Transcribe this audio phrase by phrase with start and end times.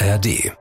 [0.00, 0.52] ARD.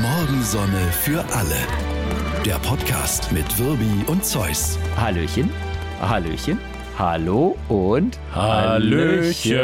[0.00, 2.42] Morgensonne für alle.
[2.44, 4.78] Der Podcast mit Wirbi und Zeus.
[4.96, 5.48] Hallöchen,
[6.00, 6.58] Hallöchen,
[7.04, 9.58] Hallo und Hallöchen.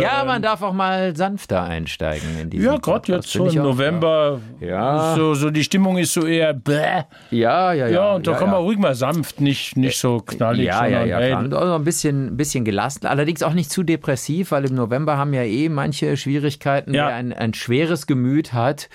[0.00, 3.62] Ja, man darf auch mal sanfter einsteigen in diesen Ja, gerade Podcast, jetzt so im.
[3.62, 4.40] November.
[4.58, 5.14] Ja.
[5.14, 7.02] So, so die Stimmung ist so eher bäh.
[7.30, 7.88] Ja, ja, ja.
[7.88, 8.64] Ja, und da ja, kann man ja.
[8.64, 11.38] ruhig mal sanft, nicht, nicht so knallig, Ja, ja, ja.
[11.38, 15.34] Und auch ein bisschen, bisschen gelassen, allerdings auch nicht zu depressiv, weil im November haben
[15.34, 17.08] ja eh manche Schwierigkeiten, Ja.
[17.08, 18.88] wer ein, ein schweres Gemüt hat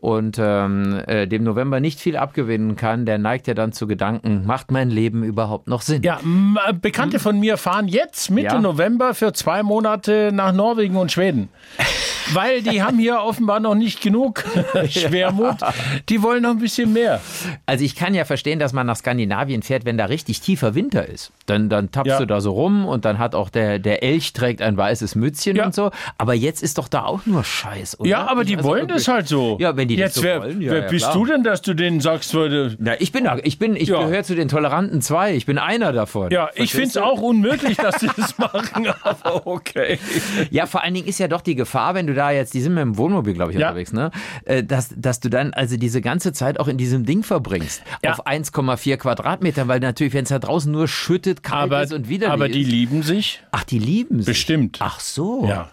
[0.00, 4.46] und ähm, äh, dem November nicht viel abgewinnen kann, der neigt ja dann zu Gedanken,
[4.46, 6.02] macht mein Leben überhaupt noch Sinn?
[6.02, 8.60] Ja, m- Bekannte von mir fahren jetzt Mitte Ja.
[8.60, 11.48] November für zwei Monate nach Norwegen und Schweden.
[12.32, 14.44] Weil die haben hier offenbar noch nicht genug
[14.88, 15.56] Schwermut.
[16.08, 17.20] Die wollen noch ein bisschen mehr.
[17.66, 21.06] Also ich kann ja verstehen, dass man nach Skandinavien fährt, wenn da richtig tiefer Winter
[21.06, 21.32] ist.
[21.46, 22.18] Dann, dann tappst Ja.
[22.18, 25.56] du da so rum und dann hat auch der, der Elch trägt ein weißes Mützchen
[25.56, 25.66] Ja.
[25.66, 25.90] und so.
[26.18, 28.08] Aber jetzt ist doch da auch nur Scheiß, oder?
[28.08, 29.56] Ja, aber die Also wollen das halt so.
[29.60, 31.74] Ja, wenn die das Jetzt, so wer, wollen, ja, wer bist du denn, dass du
[31.74, 35.34] denen sagst, würde, Na, ich bin da, ich bin, ich gehöre zu den toleranten zwei.
[35.34, 36.30] Ich bin einer davon.
[36.30, 39.98] ja, ich finde es auch unmöglich, dass sie das machen, aber okay.
[40.50, 42.74] Ja, vor allen Dingen ist ja doch die Gefahr, wenn du da jetzt, die sind
[42.74, 43.68] mit dem Wohnmobil, glaube ich, Ja.
[43.68, 44.10] unterwegs, ne?
[44.44, 47.82] Äh, Dass, dass du dann also diese ganze Zeit auch in diesem Ding verbringst.
[48.04, 48.12] Ja.
[48.12, 52.08] Auf 1,4 Quadratmetern, weil natürlich, wenn es da draußen nur schüttet, kalt Aber, ist und
[52.08, 52.68] widerlich aber die ist.
[52.70, 53.42] lieben sich.
[53.52, 54.26] Ach, die lieben sich.
[54.26, 54.78] Bestimmt.
[54.80, 55.46] Ach so.
[55.48, 55.68] Ja.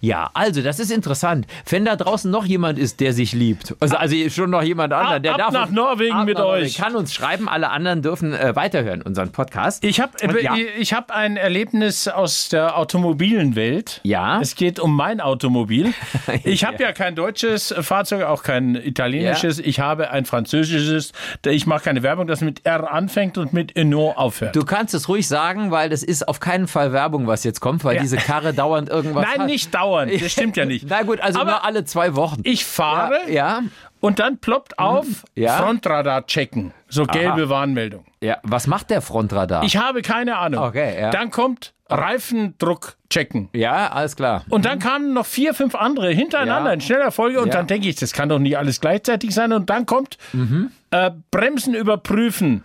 [0.00, 1.46] Ja, also das ist interessant.
[1.68, 5.22] Wenn da draußen noch jemand ist, der sich liebt, also, also schon noch jemand anderen,
[5.24, 6.76] der ab darf nach Norwegen ab mit nach Norwegen, euch.
[6.78, 9.82] kann uns schreiben, alle anderen dürfen äh, weiterhören unseren Podcast.
[9.82, 10.54] Ich habe Und ja.
[10.78, 14.00] ich hab ein Erlebnis aus der automobilen Welt.
[14.04, 14.40] Ja.
[14.40, 15.92] Es geht um mein Automobil.
[16.44, 16.92] Ich habe ja.
[16.92, 19.58] kein deutsches Fahrzeug, auch kein italienisches.
[19.58, 21.12] Ich habe ein französisches.
[21.46, 24.54] Ich mache keine Werbung, das mit R anfängt und mit Renault aufhört.
[24.54, 27.84] Du kannst es ruhig sagen, weil das ist auf keinen Fall Werbung, was jetzt kommt,
[27.84, 28.02] weil Ja.
[28.02, 29.46] diese Karre dauernd irgendwas Nein, hat.
[29.46, 29.87] nicht dauernd.
[29.96, 30.86] Das stimmt ja nicht.
[30.88, 32.40] Na gut, also Aber alle zwei Wochen.
[32.44, 33.62] Ich fahre ja,
[34.00, 35.56] und dann ploppt auf Ja.
[35.58, 36.72] Frontradar checken.
[36.88, 38.04] So gelbe Warnmeldung.
[38.20, 38.38] ja.
[38.42, 39.62] Was macht der Frontradar?
[39.64, 40.62] Ich habe keine Ahnung.
[40.64, 41.10] Okay, ja.
[41.10, 43.48] Dann kommt Reifendruck checken.
[43.54, 44.44] ja, alles klar.
[44.50, 46.74] Und dann kamen noch vier, fünf andere hintereinander Ja.
[46.74, 47.40] in schneller Folge.
[47.40, 47.54] Und Ja.
[47.54, 49.52] dann denke ich, das kann doch nicht alles gleichzeitig sein.
[49.52, 50.70] Und dann kommt Mhm.
[50.90, 52.62] äh, Bremsen überprüfen.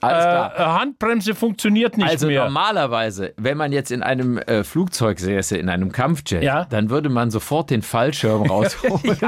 [0.00, 0.52] Alles Äh, klar.
[0.56, 2.44] äh, Handbremse funktioniert nicht Also mehr.
[2.44, 6.64] normalerweise, wenn man jetzt in einem äh, Flugzeug säße, in einem Kampfjet, Ja.
[6.66, 9.18] dann würde man sofort den Fallschirm rausholen,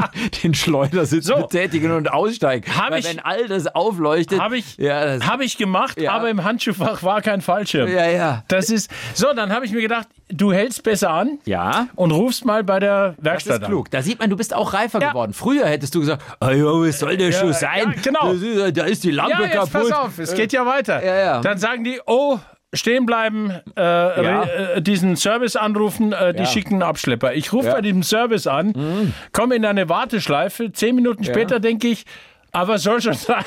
[0.42, 1.36] den Schleudersitz So.
[1.36, 2.64] betätigen und aussteigen.
[2.76, 6.12] Hab Weil ich- wenn all das aufleuchtet, Habe ich, ja, hab ich gemacht, Ja.
[6.12, 7.88] aber im Handschuhfach war kein Fallschirm.
[7.88, 9.32] ja, ja, Das ist so.
[9.34, 11.88] Dann habe ich mir gedacht, du hältst besser an ja.
[11.96, 13.90] und rufst mal bei der Das Werkstatt ist klug.
[13.90, 15.08] Da sieht man, du bist auch reifer Ja.
[15.10, 15.32] geworden.
[15.32, 17.94] Früher hättest du gesagt, ah, ja, was soll der Ja, Schuss sein?
[17.94, 18.32] ja, genau.
[18.32, 19.14] Das ist, da ist die an.
[19.16, 19.72] Lampe Ja, jetzt kaputt.
[19.72, 21.04] pass auf, es geht ja weiter.
[21.04, 21.40] Ja, ja.
[21.40, 22.38] Dann sagen die, oh,
[22.72, 26.46] stehen bleiben, äh, re- äh, diesen Service anrufen, äh, die Ja.
[26.46, 27.34] schicken einen Abschlepper.
[27.34, 27.72] Ich rufe Ja.
[27.72, 27.76] Mhm.
[27.76, 32.04] bei diesem Service an, komme in eine Warteschleife, zehn Minuten später denke ich,
[32.52, 33.44] aber soll schon sein.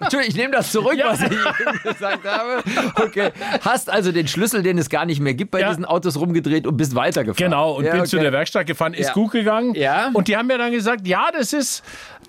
[0.00, 1.10] Entschuldigung, ich nehme das zurück, Ja.
[1.10, 2.62] was ich eben gesagt habe.
[2.96, 3.30] Okay.
[3.62, 5.68] Hast also den Schlüssel, den es gar nicht mehr gibt, bei Ja.
[5.68, 7.50] diesen Autos rumgedreht und bist weitergefahren.
[7.50, 8.10] Genau, und ja, bin okay.
[8.10, 9.74] zu der Werkstatt gefahren, ist gut gegangen.
[9.74, 10.10] Ja.
[10.12, 11.82] Und die haben mir dann gesagt, ja, das ist,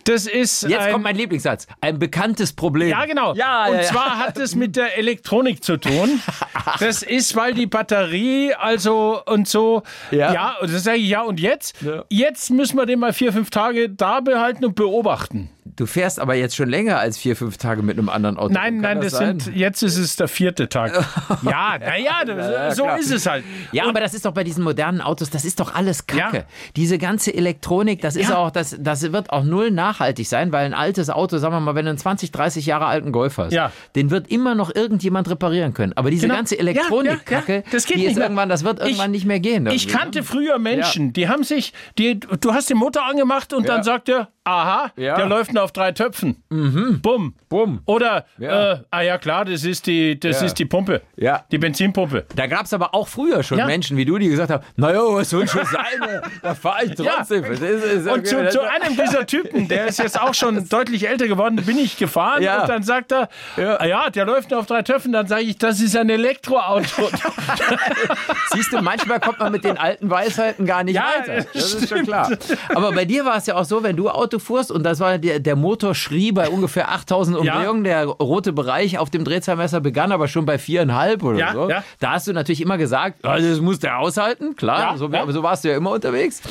[0.06, 1.68] das ist Jetzt ein, kommt mein Lieblingssatz.
[1.81, 2.90] Ein bekanntes Problem.
[2.90, 3.34] Ja, genau.
[3.36, 3.88] Ja, und ja, ja.
[3.88, 6.22] zwar hat es mit der Elektronik zu tun.
[6.80, 9.84] Das ist, weil die Batterie, also und so.
[10.12, 10.34] Ja.
[10.34, 11.22] Ja, und das sage ich ja.
[11.22, 11.81] Und jetzt?
[11.81, 12.06] Ja.
[12.09, 15.50] Jetzt müssen wir den mal vier, fünf Tage da behalten und beobachten.
[15.66, 18.53] Du fährst aber jetzt schon länger als vier, fünf Tage mit einem anderen Auto.
[18.53, 19.40] Nein, Kann nein, das, sein?
[19.40, 20.91] sind, jetzt ist es der vierte Tag.
[21.44, 23.00] ja, naja, so klar.
[23.00, 23.46] ist es halt.
[23.72, 26.38] Ja, aber das ist doch bei diesen modernen Autos, das ist doch alles Kacke.
[26.38, 26.44] Ja.
[26.75, 28.38] Diese ganze Elektronik, das ist Ja.
[28.38, 31.75] auch, das, das wird auch null nachhaltig sein, weil ein altes Auto, sagen wir mal,
[31.75, 33.72] wenn du einen 20, 30 Jahre alten Golf hast, Ja.
[33.95, 35.94] den wird immer noch irgendjemand reparieren können.
[35.94, 36.35] Aber diese Genau.
[36.35, 39.66] ganze Elektronik-Kacke, das geht die ist irgendwann, das wird irgendwann Ich- nicht mehr gehen.
[39.68, 40.24] Ich irgendwie, kannte ne?
[40.25, 44.28] früher Menschen, die haben sich, die, du hast den Motor angemacht und dann sagt er,
[44.46, 45.16] aha, Ja.
[45.16, 46.44] der läuft nur auf drei Töpfen.
[46.50, 47.34] Bumm.
[47.50, 47.81] Bumm.
[47.86, 48.74] Oder, Ja.
[48.74, 50.48] äh, ah ja klar, das ist die, das Ja.
[50.48, 51.02] ist die Pumpe.
[51.16, 51.46] Ja.
[51.52, 52.25] Die Benzinpumpe.
[52.36, 53.57] Da gab es aber auch früher schon.
[53.66, 57.44] Menschen wie du, die gesagt haben, naja, was soll schon sein, da fahre ich trotzdem.
[57.45, 61.28] Ist, ist Und zu, zu einem dieser Typen, der ist jetzt auch schon deutlich älter
[61.28, 62.62] geworden, bin ich gefahren Ja.
[62.62, 63.75] und dann sagt er, Ja.
[63.80, 67.10] ah ja, der läuft nur auf drei Töpfen, dann sage ich, das ist ein Elektroauto.
[68.54, 71.36] Siehst du, manchmal kommt man mit den alten Weisheiten gar nicht Ja, weiter.
[71.36, 72.07] Das das ist schon stimmt.
[72.07, 72.31] klar.
[72.74, 75.00] Aber bei dir war es ja auch so, wenn du Auto Auto fuhrst und das
[75.00, 77.83] war der, der Motor schrie bei ungefähr 8000 Umdrehungen.
[77.83, 81.69] Der rote Bereich auf dem Drehzahlmesser begann aber schon bei viereinhalb oder Ja, so.
[81.69, 81.83] ja.
[82.00, 85.30] Da hast du natürlich immer gesagt, also das muss der aushalten, klar, Ja, so, ja.
[85.31, 86.41] so warst du ja immer unterwegs.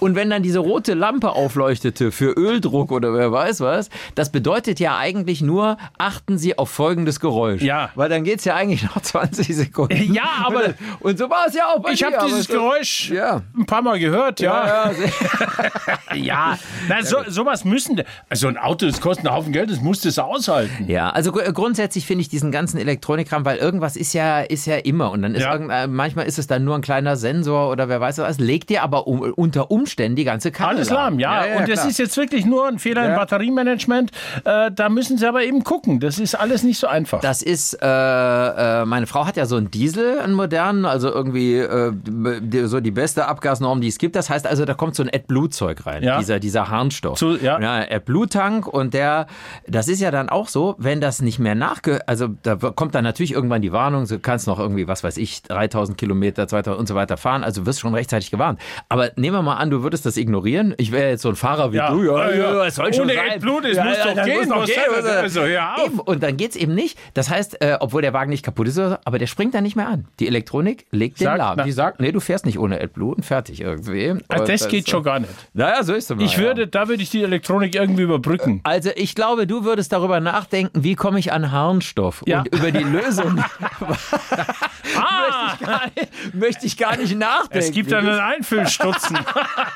[0.00, 4.80] Und wenn dann diese rote Lampe aufleuchtete für Öldruck oder wer weiß was, das bedeutet
[4.80, 7.62] ja eigentlich nur, achten Sie auf folgendes Geräusch.
[7.62, 7.90] Ja.
[7.94, 10.12] Weil dann geht's ja eigentlich noch 20 Sekunden.
[10.12, 13.42] Ja, aber- Und so war es ja auch bei Ich habe dieses Geräusch Ja.
[13.56, 14.50] ein paar Mal gehört, ja.
[14.66, 16.58] Ja, ja, Ja,
[16.88, 18.02] na, so, sowas müssen.
[18.28, 20.86] Also ein Auto, das kostet einen Haufen Geld, das muss das aushalten.
[20.88, 24.76] Ja, also gr- grundsätzlich finde ich diesen ganzen Elektronikkram, weil irgendwas ist ja, ist ja
[24.76, 25.52] immer und dann ist Ja.
[25.52, 28.82] irgendein, manchmal ist es dann nur ein kleiner Sensor oder wer weiß was, legt dir
[28.82, 31.44] aber um, unter Umständen die ganze Karre Alles lahm, ja.
[31.58, 33.16] Und das ist jetzt wirklich nur ein Fehler im Ja.
[33.18, 34.10] Batteriemanagement.
[34.44, 36.00] Äh, da müssen sie aber eben gucken.
[36.00, 37.20] Das ist alles nicht so einfach.
[37.20, 41.56] Das ist, äh, äh, meine Frau hat ja so einen Diesel, einen modernen, also irgendwie
[41.56, 41.92] äh,
[42.66, 44.16] so die beste Abgasnorm, die es gibt.
[44.16, 46.18] Das heißt also, da kommt so ein AdBlue-Zeug rein, Ja.
[46.18, 47.18] dieser, dieser Harnstoff.
[47.20, 47.58] Zu- ja.
[47.58, 49.26] AdBlue-Tank und der,
[49.66, 52.00] das ist ja dann auch so, wenn das nicht mehr nachge...
[52.08, 55.42] Also da kommt dann natürlich irgendwann die Warnung, du kannst noch irgendwie, was weiß ich,
[55.42, 58.58] 3000 Kilometer, 2000 und so weiter fahren, also wirst schon rechtzeitig gewarnt.
[58.88, 60.74] Aber nehmen wir mal an, du würdest das ignorieren.
[60.78, 61.90] Ich wäre jetzt so ein Fahrer wie Ja.
[61.92, 62.02] du.
[62.04, 62.64] Ja, ja.
[62.66, 63.18] es soll schon sein.
[63.34, 64.74] AdBlue, das muss doch das gehen, muss doch gehen.
[64.96, 65.06] das?
[65.06, 65.40] Also.
[65.44, 66.00] Eben.
[66.00, 66.98] Und dann geht's eben nicht.
[67.14, 69.76] Das heißt, äh, obwohl der Wagen nicht kaputt ist, so, aber der springt dann nicht
[69.76, 70.06] mehr an.
[70.18, 73.60] Die Elektronik legt den na- Die sagt, nee, du fährst nicht ohne AdBlue und fertig
[73.60, 74.14] irgendwie.
[74.28, 75.30] Ah, Und das geht äh, schon gar nicht.
[75.52, 76.24] Naja, so ist es mal.
[76.24, 76.38] Ich ja.
[76.40, 78.60] würde, da würde ich die Elektronik irgendwie überbrücken.
[78.64, 82.22] Also ich glaube, du würdest darüber nachdenken, wie komme ich an Harnstoff?
[82.26, 82.40] Ja.
[82.40, 83.42] Und über die Lösung
[84.96, 85.54] Ah,
[86.32, 87.58] möchte ich gar nicht nachdenken.
[87.58, 89.18] es gibt einen Einfüllstutzen.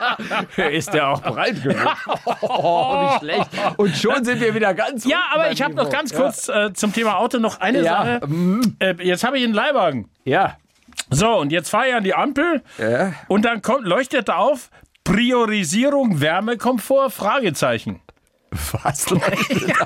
[0.73, 1.97] ist der auch breit genug?
[2.41, 3.51] oh, wie schlecht.
[3.77, 6.93] Und schon sind wir wieder ganz Ja, aber ich habe noch ganz kurz äh, zum
[6.93, 8.21] Thema Auto noch eine Ja.
[8.21, 8.21] Sache.
[8.81, 10.09] Äh, jetzt habe ich einen Leihwagen.
[10.25, 10.57] Ja.
[11.11, 13.13] So, und jetzt fahre ich an die Ampel Ja.
[13.29, 14.71] und dann kommt, leuchtet da auf
[15.05, 17.11] Priorisierung Wärmekomfort?
[17.11, 18.01] Fragezeichen.
[18.83, 19.73] Was leuchtet?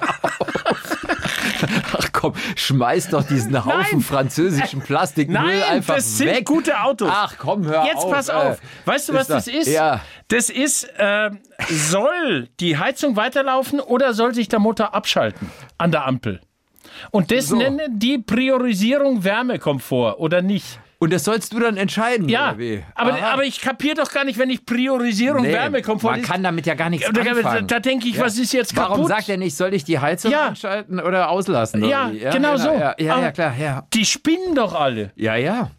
[1.99, 4.00] Ach komm, schmeiß doch diesen Haufen Nein.
[4.00, 6.44] französischen Plastikmüll Nein, einfach das sind weg.
[6.44, 7.11] gute Autos.
[7.12, 8.11] Ach komm, hör Jetzt auf.
[8.11, 8.32] pass äh.
[8.32, 8.59] auf.
[8.85, 9.67] Weißt du, was das doch- ist?
[9.69, 10.00] Ja.
[10.29, 11.38] Das ist, ähm,
[11.69, 16.41] soll die Heizung weiterlaufen oder soll sich der Motor abschalten an der Ampel?
[17.11, 17.56] Und das So.
[17.56, 20.79] nennen die Priorisierung Wärmekomfort oder nicht.
[21.00, 22.56] Und das sollst du dann entscheiden, Ja,
[22.96, 23.32] aber, Aha.
[23.32, 26.26] aber ich kapiere doch gar nicht, wenn ich Priorisierung Nee, Wärmekomfort Man ist.
[26.28, 27.66] kann damit ja gar nichts da, da, anfangen.
[27.68, 28.90] da denke ich, was ist jetzt kaputt?
[28.90, 30.48] Warum sagt er nicht, soll ich die Heizung Ja.
[30.48, 31.82] anschalten oder auslassen?
[31.84, 32.18] oder Ja, wie?
[32.18, 32.70] genau so.
[32.70, 33.86] Ja, ja, ja, klar, ja.
[33.94, 35.12] Die spinnen doch alle.
[35.14, 35.70] Ja, ja.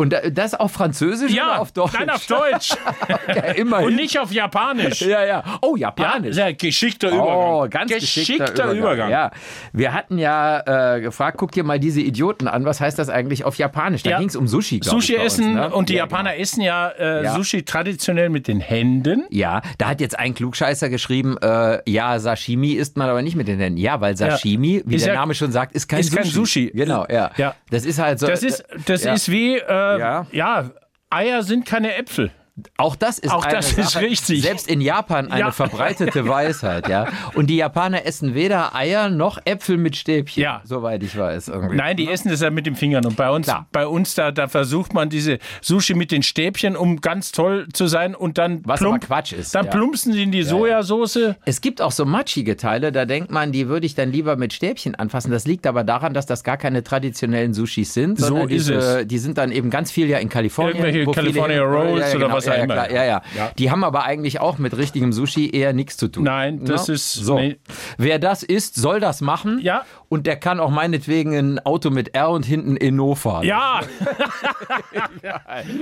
[0.00, 1.92] Und da- das auf Französisch Ja, oder auf Deutsch?
[1.98, 2.70] nein, auf Deutsch.
[3.28, 3.88] ja, immerhin.
[3.88, 5.02] Und nicht auf Japanisch.
[5.02, 5.44] Ja, ja.
[5.60, 6.34] Oh, Ja, Japanisch.
[6.34, 7.26] sehr geschickter Übergang.
[7.36, 9.10] Oh, ganz geschickter, Übergang.
[9.10, 9.30] Ja.
[9.72, 13.44] Wir hatten ja äh, gefragt, guck dir mal diese Idioten an, was heißt das eigentlich
[13.44, 14.02] auf Japanisch?
[14.02, 14.18] Da Ja.
[14.18, 15.70] ging es um Sushi, Sushi ich, bei uns, essen ne?
[15.74, 16.42] und die ja, Japaner Genau.
[16.42, 17.34] essen ja, äh, Ja.
[17.34, 19.24] Sushi traditionell mit den Händen.
[19.30, 23.48] Ja, da hat jetzt ein Klugscheißer geschrieben, äh, ja, Sashimi isst man aber nicht mit
[23.48, 23.78] den Händen.
[23.78, 26.22] Ja, weil Sashimi, wie Ist der ja- Name schon sagt, ist kein ist Sushi.
[26.22, 26.70] kein Sushi.
[26.74, 27.30] Genau, ja.
[27.36, 27.54] Ja.
[27.70, 28.26] Das ist halt so.
[28.26, 29.12] Das ist, das ja.
[29.12, 30.26] ist wie, äh, Ja.
[30.32, 30.70] ja.
[31.10, 32.30] Eier sind keine Äpfel.
[32.76, 34.42] Auch das ist Auch eine das ist Sache, richtig.
[34.42, 35.50] Selbst in Japan eine Ja.
[35.50, 37.06] verbreitete Weisheit, ja.
[37.34, 40.60] Und die Japaner essen weder Eier noch Äpfel mit Stäbchen, Ja.
[40.64, 41.48] soweit ich weiß.
[41.48, 41.76] Irgendwie.
[41.76, 43.04] Nein, die essen das ja mit den Fingern.
[43.06, 43.66] Und bei uns, Klar.
[43.72, 47.86] bei uns da, da versucht man diese Sushi mit den Stäbchen, um ganz toll zu
[47.86, 48.14] sein.
[48.14, 49.70] Und dann, Was aber Quatsch ist, dann ja.
[49.72, 51.34] plumpsen sie in die Sojasauce.
[51.44, 54.52] Es gibt auch so matschige Teile, da denkt man, die würde ich dann lieber mit
[54.52, 55.30] Stäbchen anfassen.
[55.30, 59.06] Das liegt aber daran, dass das gar keine traditionellen Sushis sind, So ist diese, es.
[59.06, 60.76] die sind dann eben ganz viel ja in Kalifornien.
[60.84, 63.50] Irgendwelche California Rolls oder genau, was ja, ja, klar, Ja, ja, Ja.
[63.58, 66.24] Die haben aber eigentlich auch mit richtigem Sushi eher nichts zu tun.
[66.24, 66.94] Nein, das Ja?
[66.94, 67.36] ist- so.
[67.38, 67.56] nee.
[67.98, 69.58] Wer das isst, soll das machen.
[69.62, 69.82] Ja.
[70.08, 73.44] Und der kann auch meinetwegen ein Auto mit R und hinten Eno fahren.
[73.50, 73.80] Ja.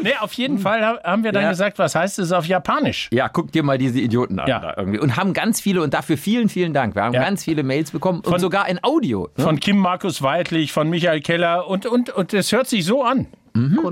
[0.02, 1.50] nee, auf jeden Fall ha- haben wir dann Ja.
[1.50, 3.08] gesagt, was heißt es auf Japanisch?
[3.12, 4.48] Ja, guck dir mal diese Idioten an.
[4.48, 4.58] Ja.
[4.60, 4.98] Da irgendwie.
[4.98, 6.94] Und haben ganz viele, und dafür vielen, vielen Dank.
[6.94, 7.22] Wir haben Ja.
[7.22, 9.28] ganz viele Mails bekommen und sogar in Audio.
[9.36, 9.44] Ne?
[9.44, 13.26] Von Kim Markus Weidlich, von Michael Keller und, und, und es hört sich so an.
[13.54, 13.90] こ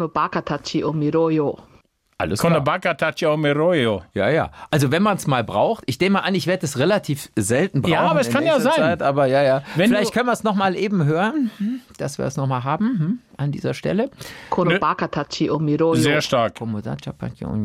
[2.19, 4.03] alles Con la meroio.
[4.15, 4.51] Ja, ja.
[4.71, 7.83] Also wenn man es mal braucht, ich nehme mal an, ich werde es relativ selten
[7.83, 7.93] brauchen.
[7.93, 8.73] Ja, aber es kann ja sein.
[8.75, 9.63] Zeit, aber ja, ja.
[9.75, 12.99] Wenn Vielleicht können wir es nochmal eben hören, hm, dass wir es nochmal haben.
[12.99, 13.19] Hm?
[13.37, 14.11] an dieser Stelle.
[15.99, 16.03] Ne?
[16.03, 16.55] Sehr stark.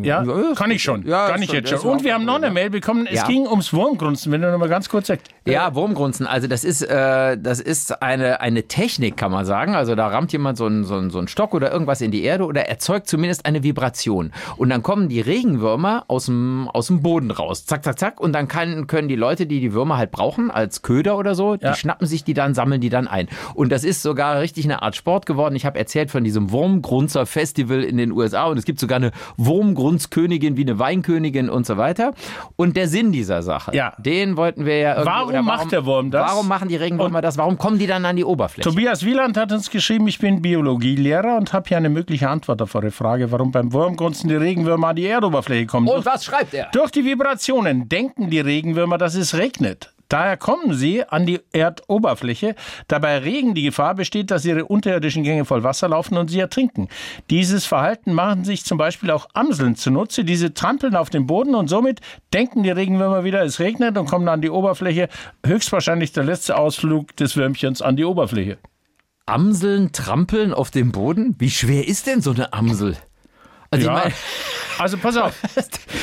[0.04, 0.24] Ja,
[0.56, 1.06] kann ich schon.
[1.06, 1.80] Ja, kann ich jetzt schon.
[1.82, 3.08] Und wir haben noch eine Mail bekommen.
[3.08, 3.28] Es ja.
[3.28, 5.28] ging ums Wurmgrunzen, wenn du noch mal ganz kurz sagst.
[5.46, 6.28] Ja, Wurmgrunzen.
[6.28, 9.76] Also das ist, äh, das ist eine, eine Technik, kann man sagen.
[9.76, 12.24] Also da rammt jemand so einen, so, einen, so einen Stock oder irgendwas in die
[12.24, 14.32] Erde oder erzeugt zumindest eine Vibration.
[14.58, 17.66] Und dann kommen die Regenwürmer aus dem, aus dem Boden raus.
[17.66, 18.20] Zack, zack, zack.
[18.20, 21.56] Und dann kann, können die Leute, die die Würmer halt brauchen, als Köder oder so,
[21.56, 21.72] ja.
[21.72, 23.28] die schnappen sich die dann, sammeln die dann ein.
[23.54, 25.56] Und das ist sogar richtig eine Art Sport geworden.
[25.56, 28.96] Ich ich habe erzählt von diesem Wurmgrunzer Festival in den USA und es gibt sogar
[28.96, 32.14] eine Wurmgrunzkönigin wie eine Weinkönigin und so weiter.
[32.56, 33.94] Und der Sinn dieser Sache, Ja.
[34.00, 35.06] den wollten wir ja irgendwie.
[35.12, 36.32] Warum oder macht der Wurm das?
[36.32, 37.38] Warum machen die Regenwürmer das?
[37.38, 38.68] Warum kommen die dann an die Oberfläche?
[38.68, 42.74] Tobias Wieland hat uns geschrieben, ich bin Biologielehrer und habe hier eine mögliche Antwort auf
[42.74, 45.88] eure Frage, warum beim Wurmgrunzen die Regenwürmer an die Erdoberfläche kommen.
[45.88, 46.70] und was schreibt er?
[46.74, 49.94] Durch die Vibrationen denken die Regenwürmer, dass es regnet.
[50.12, 52.56] Daher kommen sie an die Erdoberfläche.
[52.90, 56.42] Da bei Regen die Gefahr besteht, dass ihre unterirdischen Gänge voll Wasser laufen und sie
[56.42, 56.90] ertrinken.
[57.30, 60.26] Dieses Verhalten machen sich zum Beispiel auch Amseln zunutze.
[60.26, 62.02] Diese trampeln auf den Boden und somit
[62.34, 65.08] denken die Regenwürmer wieder, es regnet und kommen an die Oberfläche.
[65.46, 68.58] Höchstwahrscheinlich der letzte Ausflug des Würmchens an die Oberfläche.
[69.26, 71.36] Amseln trampeln auf dem Boden?
[71.40, 72.98] Wie schwer ist denn so eine Amsel?
[73.72, 73.98] Also Ja.
[73.98, 74.16] ich meine,
[74.78, 75.34] Also pass auf.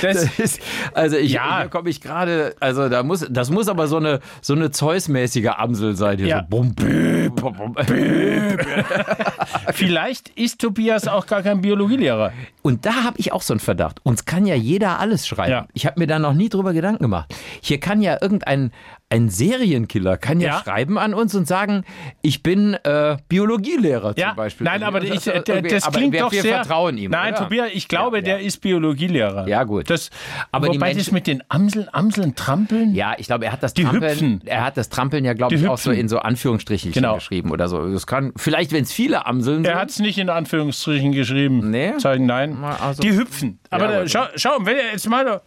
[0.01, 0.61] Das, ist,
[0.95, 1.61] also ich, Ja.
[1.63, 5.49] hier komme ich gerade, also da muss, das muss aber so eine, so eine Zeus-mäßige
[5.57, 6.19] Amsel sein.
[6.19, 6.41] Hier Ja.
[6.43, 7.75] so bum, büm, bum, bum.
[9.73, 12.33] vielleicht ist Tobias auch gar kein Biologielehrer.
[12.63, 14.01] Und da habe ich auch so einen Verdacht.
[14.05, 15.51] Uns kann ja jeder alles schreiben.
[15.51, 15.67] Ja.
[15.75, 17.35] Ich habe mir da noch nie drüber Gedanken gemacht.
[17.61, 18.73] Hier kann ja irgendein
[19.11, 20.61] ein Serienkiller kann ja, Ja.
[20.63, 21.85] schreiben an uns und sagen,
[22.21, 24.67] ich bin äh, Biologielehrer zum Ja, Beispiel.
[24.67, 26.57] nein, aber ich, Das- der, irgendwie- das aber klingt wir, doch wir sehr.
[26.57, 27.11] vertrauen ihm.
[27.11, 27.45] Nein, oder?
[27.45, 29.49] Tobias, ich glaube, Ja, der ist Biologielehrer.
[29.49, 29.89] Ja, gut.
[29.89, 30.11] Das,
[30.53, 32.95] Aber aber wobei das Menschen- mit den Amseln, Amseln trampeln.
[32.95, 34.43] Ja, ich glaube, er hat das Die Trampeln, hüpfen.
[34.45, 37.15] er hat das Trampeln ja, glaube ich, auch so in so Anführungsstrichen Genau.
[37.15, 37.91] geschrieben oder so.
[37.91, 41.71] Das kann, vielleicht, wenn es viele Amseln Er hat es nicht in Anführungsstrichen geschrieben.
[41.71, 41.95] Nee?
[41.99, 42.59] Sagen nein.
[42.63, 43.59] Also- die hüpfen.
[43.71, 44.11] Aber da, gut.
[44.11, 45.41] schau, schau, wenn er jetzt mal.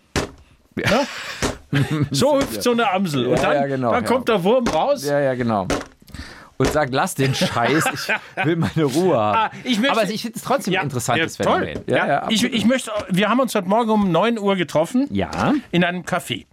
[0.77, 1.01] Ja?
[2.11, 3.27] So hüpft so eine Amsel.
[3.27, 4.09] Und Ja, dann, ja, genau, dann ja.
[4.09, 5.05] kommt der Wurm raus.
[5.05, 5.67] Ja, ja, genau.
[6.57, 8.07] Und sagt, lass den Scheiß, ich
[8.45, 9.37] will meine Ruhe haben.
[9.37, 11.43] Ah, ich möchte- Aber ich finde es trotzdem ein interessantes ja.
[11.43, 11.79] Phänomen.
[11.87, 15.83] Ja, ich, ich möchte, wir haben uns heute Morgen um 9 Uhr getroffen ja, in
[15.83, 16.45] einem Café.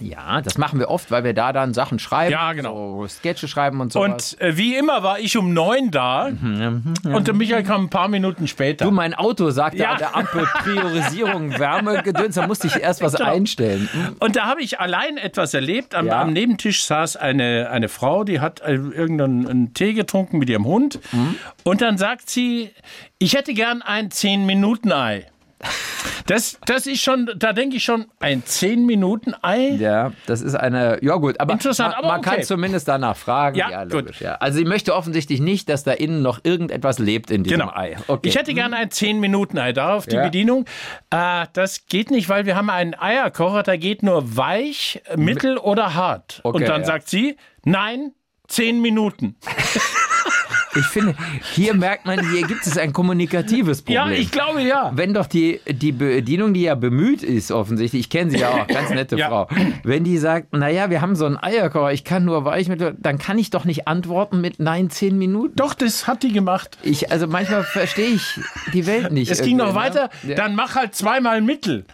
[0.00, 2.32] Ja, das machen wir oft, weil wir da dann Sachen schreiben.
[2.32, 3.02] Ja, genau.
[3.02, 4.34] So Sketche schreiben und sowas.
[4.34, 8.08] Und äh, wie immer war ich um 9 da und der Michael kam ein paar
[8.08, 8.84] Minuten später.
[8.84, 9.92] Du, mein Auto sagte Ja.
[9.92, 13.30] an der Ampel Priorisierung, Wärme, Gedöns, da musste ich erst was Genau.
[13.30, 13.88] einstellen.
[14.20, 15.94] Und da habe ich allein etwas erlebt.
[15.94, 20.48] Am, am Nebentisch saß eine, eine Frau, die hat äh, irgendeinen einen Tee getrunken mit
[20.50, 21.00] ihrem Hund.
[21.12, 21.36] Mhm.
[21.64, 22.70] Und dann sagt sie,
[23.18, 25.26] ich hätte gern ein 10-Minuten-Ei.
[26.26, 29.76] Das, das ist schon, da denke ich schon, ein 10-Minuten-Ei?
[29.78, 32.30] Ja, das ist eine, ja gut, aber Interessant, man, aber man okay.
[32.36, 33.56] kann zumindest danach fragen.
[33.56, 34.20] Ja, logisch, gut.
[34.20, 34.34] ja.
[34.34, 37.72] Also sie möchte offensichtlich nicht, dass da innen noch irgendetwas lebt in diesem Genau.
[37.72, 37.96] Ei.
[38.08, 38.28] Okay.
[38.28, 39.72] Ich hätte gerne ein 10-Minuten-Ei.
[39.72, 40.24] Darauf die Ja.
[40.24, 40.64] Bedienung.
[41.10, 45.94] Äh, das geht nicht, weil wir haben einen Eierkocher, der geht nur weich, mittel oder
[45.94, 46.40] hart.
[46.42, 46.86] Okay, Und dann ja.
[46.86, 48.12] sagt sie, nein,
[48.48, 49.36] 10 Minuten.
[50.76, 51.14] Ich finde,
[51.54, 53.96] hier merkt man, hier gibt es ein kommunikatives Problem.
[53.96, 54.92] Ja, ich glaube ja.
[54.94, 58.66] wenn doch die, die Bedienung, die ja bemüht ist, offensichtlich, ich kenne sie ja auch,
[58.66, 59.28] ganz nette Ja.
[59.28, 59.48] Frau,
[59.82, 63.38] wenn die sagt, naja, wir haben so einen Eierkocher, ich kann nur Weichmittel, dann kann
[63.38, 65.54] ich doch nicht antworten mit nein, zehn Minuten.
[65.56, 66.76] Doch, das hat die gemacht.
[66.82, 68.38] Ich, also manchmal verstehe ich
[68.72, 69.30] die Welt nicht.
[69.30, 70.30] Es ging noch irgendwie, weiter, Ne?
[70.30, 70.36] Ja.
[70.36, 71.84] dann mach halt zweimal Mittel.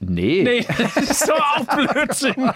[0.00, 0.42] Nee.
[0.44, 2.34] Nee, das ist doch auch Blödsinn.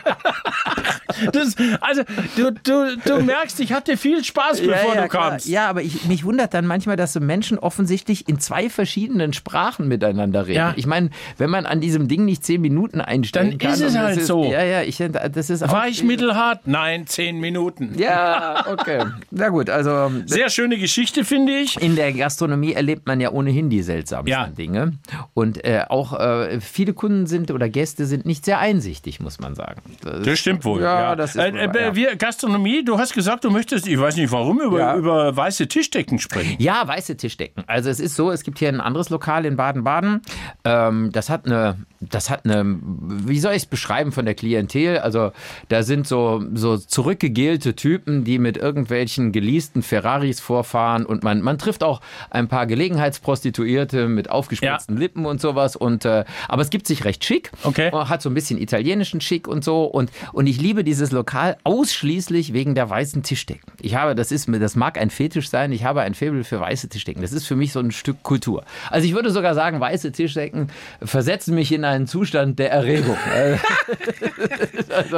[1.32, 2.02] Das, also,
[2.36, 5.30] du, du, du merkst, ich hatte viel Spaß, bevor du klar.
[5.30, 5.48] kamst.
[5.48, 9.88] Ja, aber ich, mich wundert dann manchmal, dass so Menschen offensichtlich in zwei verschiedenen Sprachen
[9.88, 10.56] miteinander reden.
[10.56, 10.72] Ja.
[10.76, 13.72] Ich meine, wenn man an diesem Ding nicht zehn Minuten einstellen Dann kann.
[13.72, 14.44] ist es halt so.
[14.50, 15.72] Ja, ja, ich, das ist auch.
[15.72, 16.60] Weich, mittelhart?
[16.66, 17.94] Nein, zehn Minuten.
[17.98, 19.04] Ja, okay.
[19.30, 21.80] Na gut, also Sehr schöne Geschichte, finde ich.
[21.82, 24.46] in der Gastronomie erlebt man ja ohnehin die seltsamsten Ja.
[24.46, 24.92] Dinge.
[25.34, 29.54] Und äh, auch äh, viele Kunden sind oder Gäste sind nicht sehr einsichtig, muss man
[29.54, 29.80] sagen.
[30.02, 30.82] Das, Das stimmt wohl.
[30.82, 31.94] Ja, das ist äh, wohl äh, ja.
[31.96, 34.96] wir, Gastronomie, du hast gesagt, du möchtest, ich weiß nicht warum, über, Ja.
[34.96, 36.56] über weiße Tischdecken sprechen.
[36.58, 37.64] Ja, weiße Tischdecken.
[37.66, 40.20] Also es ist so, es gibt hier ein anderes Lokal in Baden-Baden.
[40.64, 44.98] Ähm, das hat eine, das hat eine, wie soll ich es beschreiben von der Klientel?
[44.98, 45.32] Also
[45.68, 51.58] da sind so, so zurückgegelte Typen, die mit irgendwelchen geleasten Ferraris vorfahren und man, man
[51.58, 55.76] trifft auch ein paar Gelegenheitsprostituierte mit aufgespritzten Lippen und sowas.
[55.76, 57.52] Und äh, aber es gibt sich recht schick.
[57.64, 57.90] Okay.
[57.92, 59.84] Hat so ein bisschen italienischen Schick und so.
[59.84, 63.72] Und, und ich liebe dieses Lokal ausschließlich wegen der weißen Tischdecken.
[63.82, 66.60] Ich habe, das ist mir, das mag ein Fetisch sein, ich habe ein Faible für
[66.60, 67.20] weiße Tischdecken.
[67.20, 68.64] Das ist für mich so ein Stück Kultur.
[68.90, 70.68] Also ich würde sogar sagen, weiße Tischdecken
[71.02, 73.16] versetzen mich in einen Zustand der Erregung.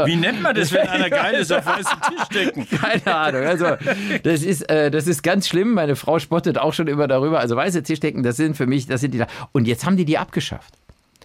[0.05, 2.67] Wie nennt man das, wenn einer geil ist auf weißen Tischdecken?
[2.81, 3.43] Keine Ahnung.
[3.43, 3.77] Also
[4.23, 5.75] das ist, äh, das ist ganz schlimm.
[5.75, 7.41] Meine Frau spottet auch schon immer darüber.
[7.41, 9.23] Also weiße Tischdecken, das sind für mich, das sind die.
[9.53, 10.75] Und jetzt haben die die abgeschafft.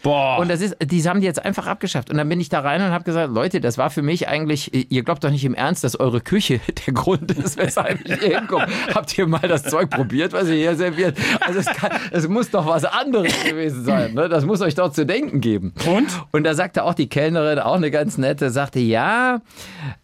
[0.03, 0.39] Boah.
[0.39, 2.09] Und das ist, die haben die jetzt einfach abgeschafft.
[2.09, 4.91] Und dann bin ich da rein und habe gesagt, Leute, das war für mich eigentlich,
[4.91, 8.39] ihr glaubt doch nicht im Ernst, dass eure Küche der Grund ist, weshalb ich hier
[8.39, 8.67] hinkomme.
[8.95, 11.17] Habt ihr mal das Zeug probiert, was ihr hier serviert?
[11.41, 14.13] Also es, kann, es muss doch was anderes gewesen sein.
[14.13, 14.29] Ne?
[14.29, 15.73] Das muss euch doch zu denken geben.
[15.85, 16.07] Und?
[16.31, 19.41] Und da sagte auch die Kellnerin, auch eine ganz nette, sagte, ja,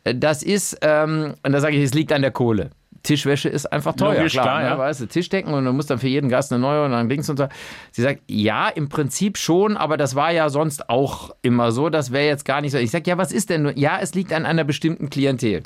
[0.04, 2.72] das ist, ähm, und da sage ich, es liegt an der Kohle.
[3.04, 4.16] Tischwäsche ist einfach teuer.
[4.16, 4.68] Logisch, klar, ne?
[4.70, 4.78] ja.
[4.78, 7.30] Weißt du, Tischdecken und du musst dann für jeden Gast eine neue und dann links
[7.30, 7.48] und so.
[7.92, 11.90] Sie sagt, ja, im Prinzip schon, aber das war ja sonst auch immer so.
[11.90, 12.78] Das wäre jetzt gar nicht so.
[12.78, 13.64] Ich sage, ja, was ist denn?
[13.64, 15.62] nur- Ja, es liegt an einer bestimmten Klientel.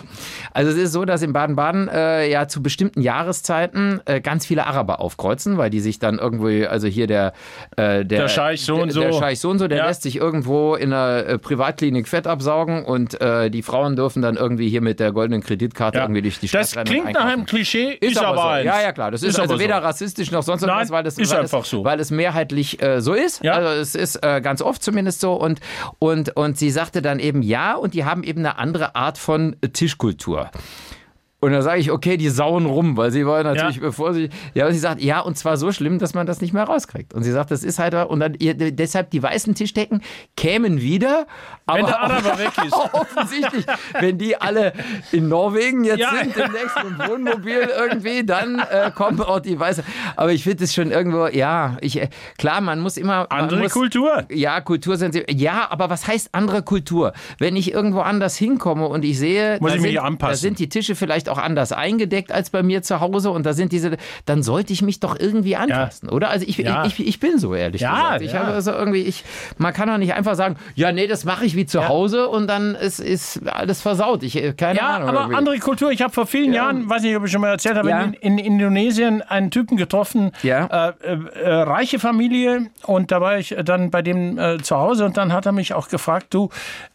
[0.54, 4.66] Also es ist so, dass in Baden-Baden äh, ja zu bestimmten Jahreszeiten äh, ganz viele
[4.66, 7.34] Araber aufkreuzen, weil die sich dann irgendwie, also hier der
[7.76, 9.20] äh, der, Der Scheich so und der, der so.
[9.20, 9.88] Scheich so und so, der Ja.
[9.88, 14.38] lässt sich irgendwo in einer äh, Privatklinik Fett absaugen und äh, die Frauen dürfen dann
[14.38, 16.04] irgendwie hier mit der goldenen Kreditkarte Ja.
[16.06, 18.48] irgendwie durch die Stadt Das klingt nach einem Klischee, ist, Ist, aber, so.
[18.48, 18.66] eins.
[18.66, 19.12] Ja, ja, klar.
[19.12, 19.86] Das ist, Ist also weder so.
[19.86, 21.84] rassistisch noch sonst Nein, irgendwas, weil es, ist weil einfach es, so.
[21.84, 23.44] weil es mehrheitlich äh, so ist.
[23.44, 23.54] Ja.
[23.54, 25.34] Also es ist äh, ganz oft zumindest so.
[25.34, 25.60] Und,
[26.00, 29.56] und, und sie sagte dann eben ja, und die haben eben eine andere Art von
[29.74, 30.52] Tischkultur.
[31.40, 33.82] Und da sage ich, okay, die sauen rum, weil sie wollen natürlich, Ja.
[33.84, 36.52] bevor sie, ja, und sie sagt, ja, und zwar so schlimm, dass man das nicht
[36.52, 37.14] mehr rauskriegt.
[37.14, 40.02] Und sie sagt, das ist halt, und dann, ihr, deshalb die weißen Tischdecken
[40.36, 41.28] kämen wieder,
[41.68, 42.74] aber Wenn der Araber weg ist.
[42.94, 43.66] offensichtlich,
[44.00, 44.74] wenn die alle
[45.12, 46.12] in Norwegen jetzt Ja.
[46.24, 49.84] sind, im Wohnmobil irgendwie, dann äh, kommen auch die weiße.
[50.16, 53.32] Aber ich finde es schon irgendwo, ja, ich, äh, klar, man muss immer.
[53.32, 54.26] Andere muss, Kultur.
[54.32, 55.36] Ja, Kultursensibel.
[55.36, 57.14] Ja, aber was heißt andere Kultur?
[57.38, 60.32] Wenn ich irgendwo anders hinkomme und ich sehe, Muss da, ich sind, anpassen.
[60.32, 63.54] da sind die Tische vielleicht auch anders eingedeckt als bei mir zu Hause und da
[63.54, 66.30] sind diese, dann sollte ich mich doch irgendwie anpassen, oder?
[66.30, 66.86] Also ich, Ja.
[66.86, 68.22] ich, ich, ich bin so ehrlich Ja, gesagt.
[68.22, 68.40] Ich ja.
[68.40, 69.24] habe also irgendwie, ich,
[69.58, 72.48] man kann doch nicht einfach sagen, ja, nee, das mache ich wie zu Hause und
[72.48, 74.24] dann ist, ist alles versaut.
[74.24, 75.10] Ich, äh, keine Ja, Ahnung.
[75.10, 75.36] aber irgendwie.
[75.38, 75.92] andere Kultur.
[75.92, 78.02] Ich habe vor vielen Jahren, weiß nicht, ob ich schon mal erzählt habe, Ja.
[78.02, 80.90] in, in Indonesien einen Typen getroffen, Ja.
[80.90, 85.06] äh, äh, äh, reiche Familie, und da war ich dann bei dem äh, zu Hause
[85.06, 86.50] und dann hat er mich auch gefragt, du,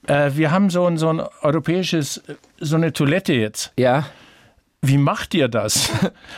[0.07, 2.23] äh, wir haben so ein, so ein europäisches,
[2.61, 3.73] so eine Toilette jetzt.
[3.79, 4.05] Ja.
[4.83, 5.91] Wie macht ihr das?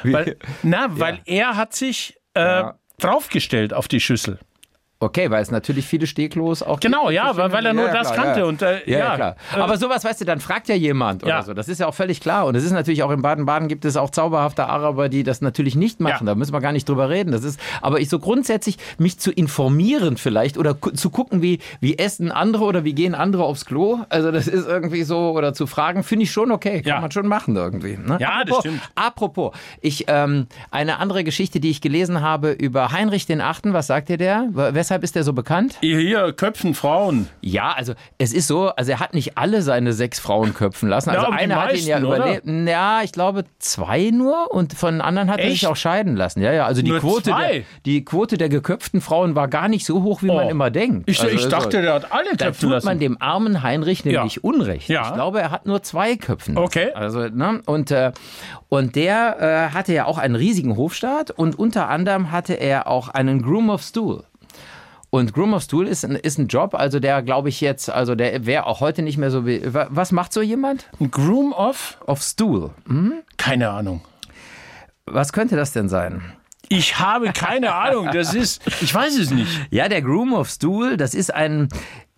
[0.03, 2.79] weil, na, weil er hat sich äh, Ja.
[2.99, 4.39] draufgestellt auf die Schüssel.
[5.01, 8.13] Okay, weil es natürlich viele Steglos auch Genau, ja, weil- weil er nur Ja, das
[8.13, 8.47] klar, kannte Ja.
[8.47, 9.37] und, äh, ja, ja, klar.
[9.53, 11.53] Aber sowas, weißt du, dann fragt ja jemand oder so.
[11.53, 12.47] Das ist ja auch völlig klar.
[12.47, 15.75] Und es ist natürlich auch in Baden-Baden gibt es auch zauberhafte Araber, die das natürlich
[15.75, 16.27] nicht machen.
[16.27, 17.33] Da müssen wir gar nicht drüber reden.
[17.33, 21.99] Das ist, aber ich so grundsätzlich mich zu informieren vielleicht oder zu gucken, wie, wie
[21.99, 23.99] essen andere oder wie gehen andere aufs Klo.
[24.09, 26.81] Also das ist irgendwie so, oder zu fragen, finde ich schon okay.
[26.83, 27.97] Kann man schon machen irgendwie.
[27.99, 28.19] Ne?
[28.21, 28.81] Ja, das apropos, stimmt.
[28.95, 33.73] Apropos, ich, ähm, eine andere Geschichte, die ich gelesen habe über Heinrich den Achten.
[33.75, 34.47] Was sagt ihr der?
[34.53, 35.79] W- Weshalb ist der so bekannt?
[35.81, 37.31] Hier köpfen Frauen.
[37.41, 41.09] Ja, also es ist so, also er hat nicht alle seine sechs Frauen köpfen lassen.
[41.09, 42.38] Ja, Also die eine hat ihn ja meisten, oder?
[42.38, 42.69] überlebt.
[42.69, 45.67] Ja, ich glaube zwei nur und von anderen hat er sich Echt?
[45.73, 46.43] auch scheiden lassen.
[46.43, 49.87] Ja, ja, also die Nur Quote, der, die Quote der geköpften Frauen war gar nicht
[49.87, 50.50] so hoch, wie man Oh.
[50.50, 51.08] immer denkt.
[51.08, 52.85] Ich, Also, ich dachte, der hat alle da köpfen tut lassen.
[52.87, 54.41] man dem armen Heinrich nämlich Ja.
[54.43, 54.91] Unrecht.
[54.91, 55.08] Ja.
[55.08, 56.58] Ich glaube, er hat nur zwei Köpfen.
[56.58, 56.93] Okay.
[56.93, 57.63] Also, ne?
[57.65, 58.13] Und, äh,
[58.69, 63.08] und der äh, hatte ja auch einen riesigen Hofstaat und unter anderem hatte er auch
[63.08, 64.25] einen Groom of Stool.
[65.15, 68.17] Und Groom of Stool ist ein, ist ein Job, also der glaube ich jetzt, also
[68.17, 69.73] der wäre auch heute nicht mehr so wie.
[69.73, 70.89] wa- Was macht so jemand?
[70.99, 71.99] Ein Groom of?
[72.09, 72.73] Of Stool.
[73.37, 74.00] Keine Ahnung.
[75.07, 76.21] Was könnte das denn sein?
[76.69, 78.09] Ich habe keine Ahnung.
[78.13, 79.49] Das ist, ich weiß es nicht.
[79.71, 81.69] Ja, der Groom of Stool, das ist ein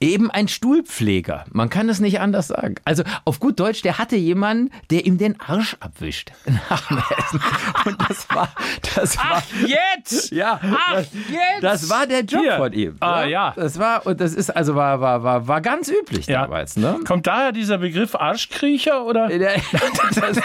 [0.01, 1.45] eben ein Stuhlpfleger.
[1.53, 2.75] Man kann es nicht anders sagen.
[2.85, 6.33] Also auf gut Deutsch, der hatte jemanden, der ihm den Arsch abwischt
[6.69, 7.41] nach dem Essen.
[7.87, 8.49] Und das war,
[8.95, 10.31] das war, Jetzt!
[10.33, 11.63] ja, Ach, das, jetzt!
[11.63, 12.57] das war der Job Hier.
[12.57, 12.97] von ihm.
[13.01, 13.31] Ah, ne?
[13.31, 13.53] ja.
[13.57, 16.43] Das war und das ist also war war war, war ganz üblich Ja.
[16.43, 16.99] damals, ne?
[17.07, 19.29] Kommt daher dieser Begriff Arschkriecher oder?
[19.37, 19.55] Der-
[20.15, 20.41] das,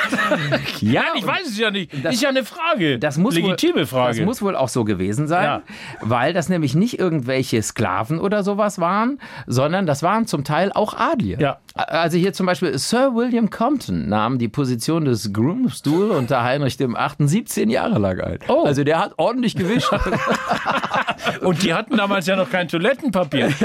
[0.82, 1.92] ja, Ich weiß es ja nicht.
[2.04, 3.00] Das- ist ja eine Frage.
[3.00, 4.18] Das muss Legitime wohl, Frage.
[4.18, 5.62] Das muss wohl auch so gewesen sein, Ja.
[6.02, 10.94] weil das nämlich nicht irgendwelche Sklaven oder sowas waren, sondern das waren zum Teil auch
[10.94, 11.42] Adlige.
[11.42, 11.58] Ja.
[11.76, 16.96] Also hier zum Beispiel Sir William Compton nahm die Position des Groomstool unter Heinrich dem
[16.96, 17.18] 8.
[17.20, 18.40] 17 Jahre lang ein.
[18.48, 18.64] Oh.
[18.66, 19.92] Also der hat ordentlich gewischt.
[21.42, 23.52] Und die hatten damals ja noch kein Toilettenpapier.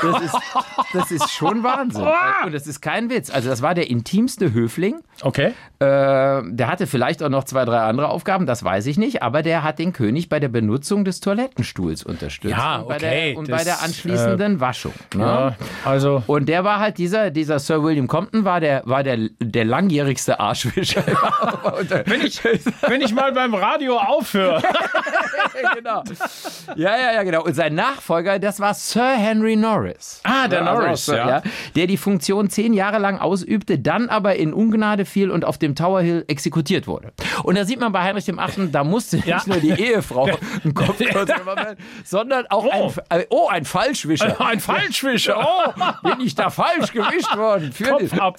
[0.00, 0.36] Das ist,
[0.92, 2.06] das ist schon Wahnsinn.
[2.44, 3.30] Und das ist kein Witz.
[3.30, 5.00] Also das war der intimste Höfling.
[5.22, 5.52] Okay.
[5.80, 9.42] Äh, der hatte vielleicht auch noch zwei, drei andere Aufgaben, das weiß ich nicht, aber
[9.42, 12.56] der hat den König bei der Benutzung des Toilettenstuhls unterstützt.
[12.56, 14.92] Ja, und bei okay, der, und das, bei der anschließenden Waschung.
[15.14, 15.22] Ne?
[15.22, 16.22] Ja, also.
[16.26, 20.40] Und der war halt dieser, dieser Sir William Compton war der, war der, der langjährigste
[20.40, 21.04] Arschwischer.
[22.06, 22.42] Wenn ich,
[22.82, 24.62] wenn ich mal beim Radio aufhöre.
[25.74, 26.02] genau.
[26.76, 27.44] Ja, ja, ja, genau.
[27.44, 30.20] Und sein Nachfolger, das war Sir Henry Norris.
[30.24, 31.42] Ah, der Also Norris, so, ja.
[31.76, 35.74] Der die Funktion zehn Jahre lang ausübte, dann aber in Ungnade fiel und auf dem
[35.74, 37.12] Tower Hill exekutiert wurde.
[37.42, 39.42] Und da sieht man bei Heinrich dem Achten, da musste nicht Ja.
[39.46, 40.28] nur die Ehefrau
[40.64, 42.92] einen Kopf werden, sondern auch Oh.
[43.08, 44.40] ein, äh, oh, ein Falschwischer.
[44.48, 45.38] Ein Falschwischer.
[45.38, 45.72] Oh,
[46.08, 47.72] Bin ich da falsch gewischt worden?
[47.72, 48.36] Für Kopf den- ab.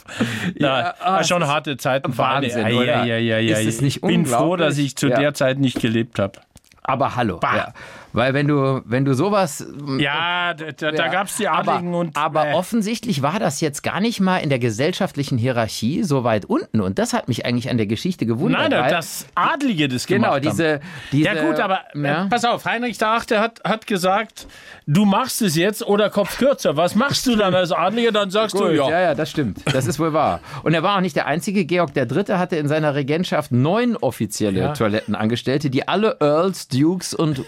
[0.60, 2.18] Na, Ja, ah, schon harte Zeiten.
[2.18, 2.86] Wahnsinn, ja, oder?
[2.86, 3.58] ja, ja, ja, ja.
[3.58, 6.40] Ist es nicht Ich bin froh, dass ich zu der Zeit nicht gelebt habe.
[6.84, 7.38] Aber hallo.
[7.40, 7.56] Bah.
[7.56, 7.74] Ja.
[8.14, 9.66] Weil wenn du, wenn du sowas.
[10.00, 12.18] Ja, da, da, Ja, gab es die aber, Adligen und.
[12.18, 16.46] Aber äh, offensichtlich war das jetzt gar nicht mal in der gesellschaftlichen Hierarchie so weit
[16.46, 16.82] unten.
[16.82, 18.70] Und das hat mich eigentlich an der Geschichte gewundert.
[18.72, 20.82] Nein, weil- das Adlige das Genau, gemacht diese, haben.
[21.12, 21.26] diese.
[21.26, 22.26] Ja gut, aber ja.
[22.26, 24.48] äh, pass auf, Heinrich der Achte hat, hat gesagt,
[24.88, 26.76] du machst es jetzt oder Kopf kürzer.
[26.78, 28.12] Was machst du dann als Adliger?
[28.12, 28.90] Dann sagst Gut, du, ja.
[28.90, 29.02] ja.
[29.02, 29.60] ja, das stimmt.
[29.72, 30.40] Das ist wohl wahr.
[30.64, 31.66] Und er war auch nicht der Einzige.
[31.66, 32.24] Georg III.
[32.38, 34.74] hatte in seiner Regentschaft neun offizielle Ja.
[34.74, 37.48] Toilettenangestellte, die alle Earls, Dukes und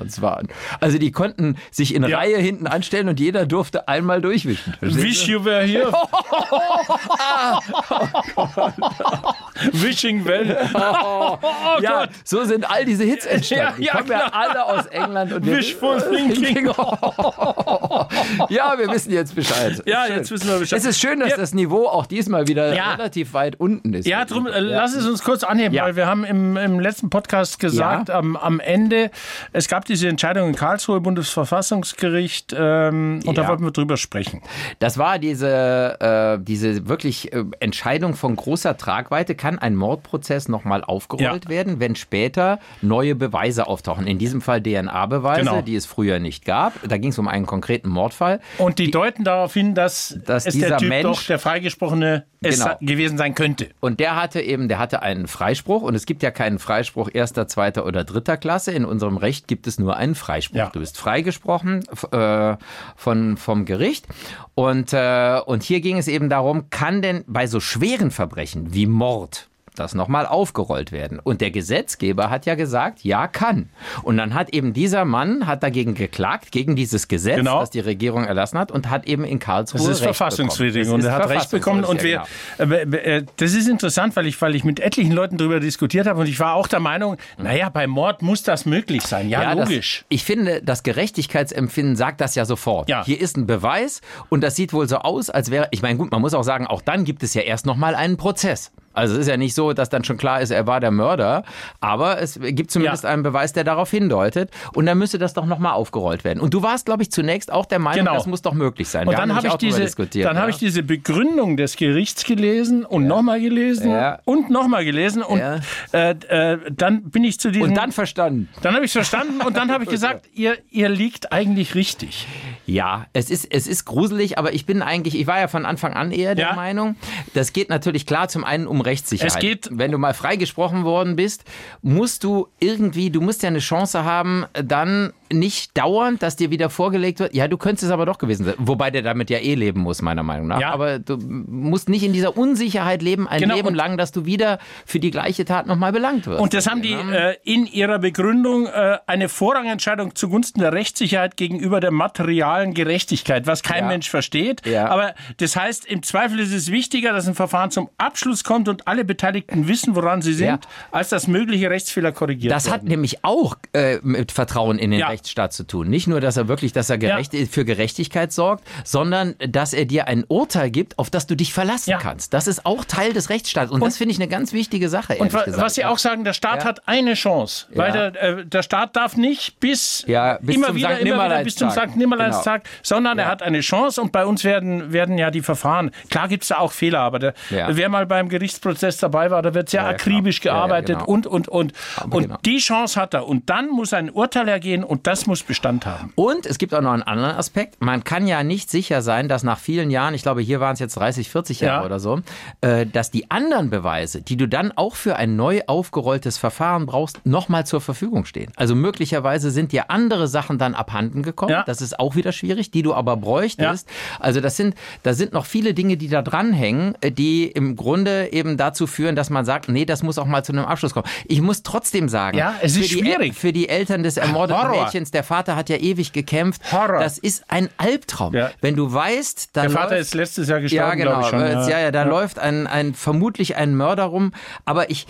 [0.00, 0.48] Viscounts waren.
[0.80, 2.18] Also die konnten sich in Ja.
[2.18, 4.74] Reihe hinten anstellen und jeder durfte einmal durchwischen.
[4.80, 5.92] Wish you were here.
[9.72, 10.56] Wishing well.
[11.02, 11.38] Oh,
[11.80, 12.10] ja, Gott.
[12.24, 13.74] so sind all diese Hits entstanden.
[13.78, 15.32] Die Ja, ja, kommen ja alle aus England.
[15.32, 16.66] Und Wishful thinking.
[18.48, 19.82] ja, wir wissen jetzt Bescheid.
[19.86, 20.16] Ja, Schön.
[20.16, 20.78] jetzt wissen wir Bescheid.
[20.78, 24.06] Es ist schön, dass das Niveau auch diesmal wieder relativ weit unten ist.
[24.06, 27.58] Ja, drum, äh, lass es uns kurz anheben, weil wir haben im, im letzten Podcast
[27.58, 29.10] gesagt, am, am Ende,
[29.52, 34.42] es gab diese Entscheidung in Karlsruhe, Bundesverfassungsgericht, ähm, und da wollten wir drüber sprechen.
[34.78, 39.34] Das war diese, äh, diese wirklich äh, Entscheidung von großer Tragweite.
[39.34, 41.50] Kann ein Mordprozess nochmal aufgerollt Ja.
[41.50, 44.06] werden, wenn später neue Beweise auftauchen?
[44.06, 45.62] In diesem Fall DNA-Beweise, Genau.
[45.62, 46.74] die es früher nicht gab.
[46.88, 48.40] Da ging es um einen konkreten Mordfall.
[48.58, 52.24] Und die, deuten darauf hin, dass, Dass es dieser der Typ Mensch- doch der Freigesprochene
[52.42, 52.76] es Genau.
[52.80, 53.68] gewesen sein könnte.
[53.80, 57.46] Und der hatte eben, der hatte einen Freispruch und es gibt ja keinen Freispruch erster,
[57.46, 58.72] zweiter oder dritter Klasse.
[58.72, 60.56] In unserem Recht gibt es nur einen Freispruch.
[60.56, 60.70] Ja.
[60.70, 62.56] Du bist freigesprochen äh,
[62.96, 64.06] von, vom Gericht.
[64.54, 68.86] Und, äh, und hier ging es eben darum, kann denn bei so schweren Verbrechen wie
[68.86, 69.49] Mord
[69.80, 71.18] das nochmal aufgerollt werden.
[71.18, 73.68] Und der Gesetzgeber hat ja gesagt, ja, kann.
[74.02, 77.60] Und dann hat eben dieser Mann hat dagegen geklagt, gegen dieses Gesetz, Genau.
[77.60, 80.98] das die Regierung erlassen hat und hat eben in Karlsruhe Das ist Recht verfassungswidrig und
[81.02, 81.84] Das er hat Recht bekommen.
[81.84, 82.22] Und wir,
[82.56, 86.06] verfassungswidrig, äh, äh, das ist interessant, weil ich, weil ich mit etlichen Leuten darüber diskutiert
[86.06, 89.28] habe und ich war auch der Meinung, naja, bei Mord muss das möglich sein.
[89.28, 90.04] Ja, das- logisch.
[90.08, 92.88] ich finde, das Gerechtigkeitsempfinden sagt das ja sofort.
[92.88, 93.04] Ja.
[93.04, 96.10] Hier ist ein Beweis und das sieht wohl so aus, als wäre, ich meine, gut,
[96.10, 98.72] man muss auch sagen, auch dann gibt es ja erst nochmal einen Prozess.
[98.92, 101.44] Also es ist ja nicht so, dass dann schon klar ist, er war der Mörder,
[101.80, 103.10] aber es gibt zumindest Ja.
[103.10, 106.40] einen Beweis, der darauf hindeutet und dann müsste das doch nochmal aufgerollt werden.
[106.40, 108.14] Und du warst, glaube ich, zunächst auch der Meinung, Genau.
[108.14, 109.06] das muss doch möglich sein.
[109.06, 110.34] Und Wir dann habe ich, diese, dann ja.
[110.34, 114.18] habe ich diese Begründung des Gerichts gelesen und nochmal gelesen Ja.
[114.24, 115.60] und nochmal gelesen und Ja.
[115.92, 117.68] äh, äh, dann bin ich zu diesem...
[117.68, 118.48] und dann verstanden.
[118.62, 122.26] dann habe ich es verstanden und dann habe ich gesagt, ihr, ihr liegt eigentlich richtig.
[122.66, 125.92] Ja, es ist, es ist gruselig, aber ich bin eigentlich, ich war ja von Anfang
[125.94, 126.54] an eher der Ja.
[126.54, 126.96] Meinung,
[127.34, 129.32] das geht natürlich klar zum einen um Rechtssicherheit.
[129.34, 131.44] Es geht- Wenn du mal freigesprochen worden bist,
[131.82, 136.70] musst du irgendwie, du musst ja eine Chance haben, dann nicht dauernd, dass dir wieder
[136.70, 138.54] vorgelegt wird, ja, du könntest es aber doch gewesen sein.
[138.58, 140.60] Wobei der damit ja eh leben muss, meiner Meinung nach.
[140.60, 140.70] Ja.
[140.72, 144.58] Aber du musst nicht in dieser Unsicherheit leben, ein Genau, Leben lang, dass du wieder
[144.86, 146.40] für die gleiche Tat nochmal belangt wirst.
[146.40, 151.80] Und das haben die äh, in ihrer Begründung äh, eine Vorrangentscheidung zugunsten der Rechtssicherheit gegenüber
[151.80, 153.88] der materialen Gerechtigkeit, was kein Ja.
[153.88, 154.66] Mensch versteht.
[154.66, 154.88] Ja.
[154.88, 158.86] Aber das heißt, im Zweifel ist es wichtiger, dass ein Verfahren zum Abschluss kommt und
[158.88, 162.88] alle Beteiligten wissen, woran sie sind, als dass mögliche Rechtsfehler korrigiert Das hat werden.
[162.88, 165.08] nämlich auch äh, mit Vertrauen in den Ja.
[165.20, 165.88] Rechtsstaat zu tun.
[165.88, 170.06] Nicht nur, dass er wirklich, dass er gerecht, für Gerechtigkeit sorgt, sondern dass er dir
[170.08, 171.98] ein Urteil gibt, auf das du dich verlassen Ja.
[171.98, 172.32] kannst.
[172.32, 173.70] Das ist auch Teil des Rechtsstaats.
[173.70, 175.16] Und, das finde ich eine ganz wichtige Sache.
[175.16, 175.62] Und wa gesagt.
[175.62, 176.68] was Sie auch sagen, der Staat Ja.
[176.68, 178.10] hat eine Chance, weil Ja.
[178.10, 181.56] der, äh, der Staat darf nicht bis, Ja, bis immer zum wieder, immer wieder bis
[181.56, 181.70] zum.
[181.70, 183.30] Sankt Nimmerleinstag, sondern er Ja.
[183.30, 186.58] hat eine Chance und bei uns werden, werden ja die Verfahren, klar gibt es da
[186.58, 187.68] auch Fehler, aber der, Ja.
[187.76, 190.40] wer mal beim Gerichtsprozess dabei war, da wird sehr Ja, ja, akribisch.
[190.42, 191.04] Ja, ja, gearbeitet genau.
[191.10, 191.72] und, und, und.
[191.96, 192.38] Aber Und genau.
[192.44, 196.12] die Chance hat er und dann muss ein Urteil ergehen und das muss Bestand haben.
[196.14, 197.80] Und es gibt auch noch einen anderen Aspekt.
[197.80, 200.78] Man kann ja nicht sicher sein, dass nach vielen Jahren, ich glaube, hier waren es
[200.78, 201.86] jetzt 30, 40 Jahre Ja.
[201.86, 202.20] oder so,
[202.60, 207.20] äh, dass die anderen Beweise, die du dann auch für ein neu aufgerolltes Verfahren brauchst,
[207.26, 208.52] nochmal zur Verfügung stehen.
[208.56, 211.50] Also möglicherweise sind dir andere Sachen dann abhanden gekommen.
[211.50, 211.64] Ja.
[211.64, 213.88] Das ist auch wieder schwierig, die du aber bräuchtest.
[214.20, 218.32] Also das sind, da sind noch viele Dinge, die da dranhängen, äh, die im Grunde
[218.32, 221.08] eben dazu führen, dass man sagt, nee, das muss auch mal zu einem Abschluss kommen.
[221.26, 223.34] Ich muss trotzdem sagen, Ja, es ist für die, schwierig.
[223.34, 224.84] für die Eltern des ermordeten Horror.
[224.84, 226.72] Mädchens, der Vater hat ja ewig gekämpft.
[226.72, 227.00] Horror.
[227.00, 228.34] Das ist ein Albtraum.
[228.34, 228.50] Ja.
[228.60, 231.10] Wenn du weißt, da Der Vater läuft, ist letztes Jahr ja, gestorben, genau.
[231.10, 231.70] glaube ich schon.
[231.70, 234.32] Ja, ja, da läuft ein, ein vermutlich ein Mörder rum.
[234.64, 235.06] Aber ich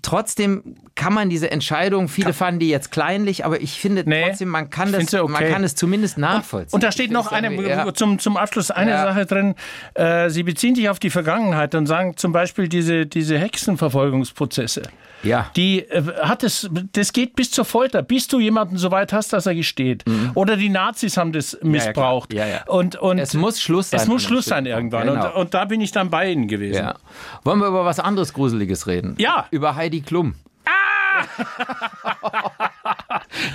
[0.00, 4.48] trotzdem kann man diese Entscheidung, viele fanden die jetzt kleinlich, aber ich finde Nee, trotzdem,
[4.48, 5.30] man kann, das, okay.
[5.30, 6.74] man kann es zumindest nachvollziehen.
[6.74, 7.92] Und da steht noch eine, ja.
[7.92, 9.02] zum, zum Abschluss eine Ja.
[9.02, 9.54] Sache drin.
[9.94, 14.82] Äh, Sie beziehen sich auf die Vergangenheit und sagen zum Beispiel diese, diese Hexenverfolgungsprozesse.
[15.22, 15.50] Ja.
[15.56, 19.32] Die äh, hat es, das geht bis zur Folter, bis du jemanden so weit hast,
[19.32, 20.04] dass er gesteht.
[20.34, 22.32] Oder die Nazis haben das missbraucht.
[22.32, 22.38] Mhm.
[22.38, 22.64] Ja, ja.
[22.66, 25.06] Und, und Es muss Schluss sein Es muss Schluss sein irgendwann.
[25.06, 25.22] Punkt.
[25.22, 25.40] Und, Genau.
[25.40, 26.82] und da bin ich dann bei Ihnen gewesen.
[26.82, 26.94] Ja.
[27.44, 29.14] Wollen wir über was anderes Gruseliges reden?
[29.18, 29.46] Ja.
[29.50, 30.34] Über Heidi Klum.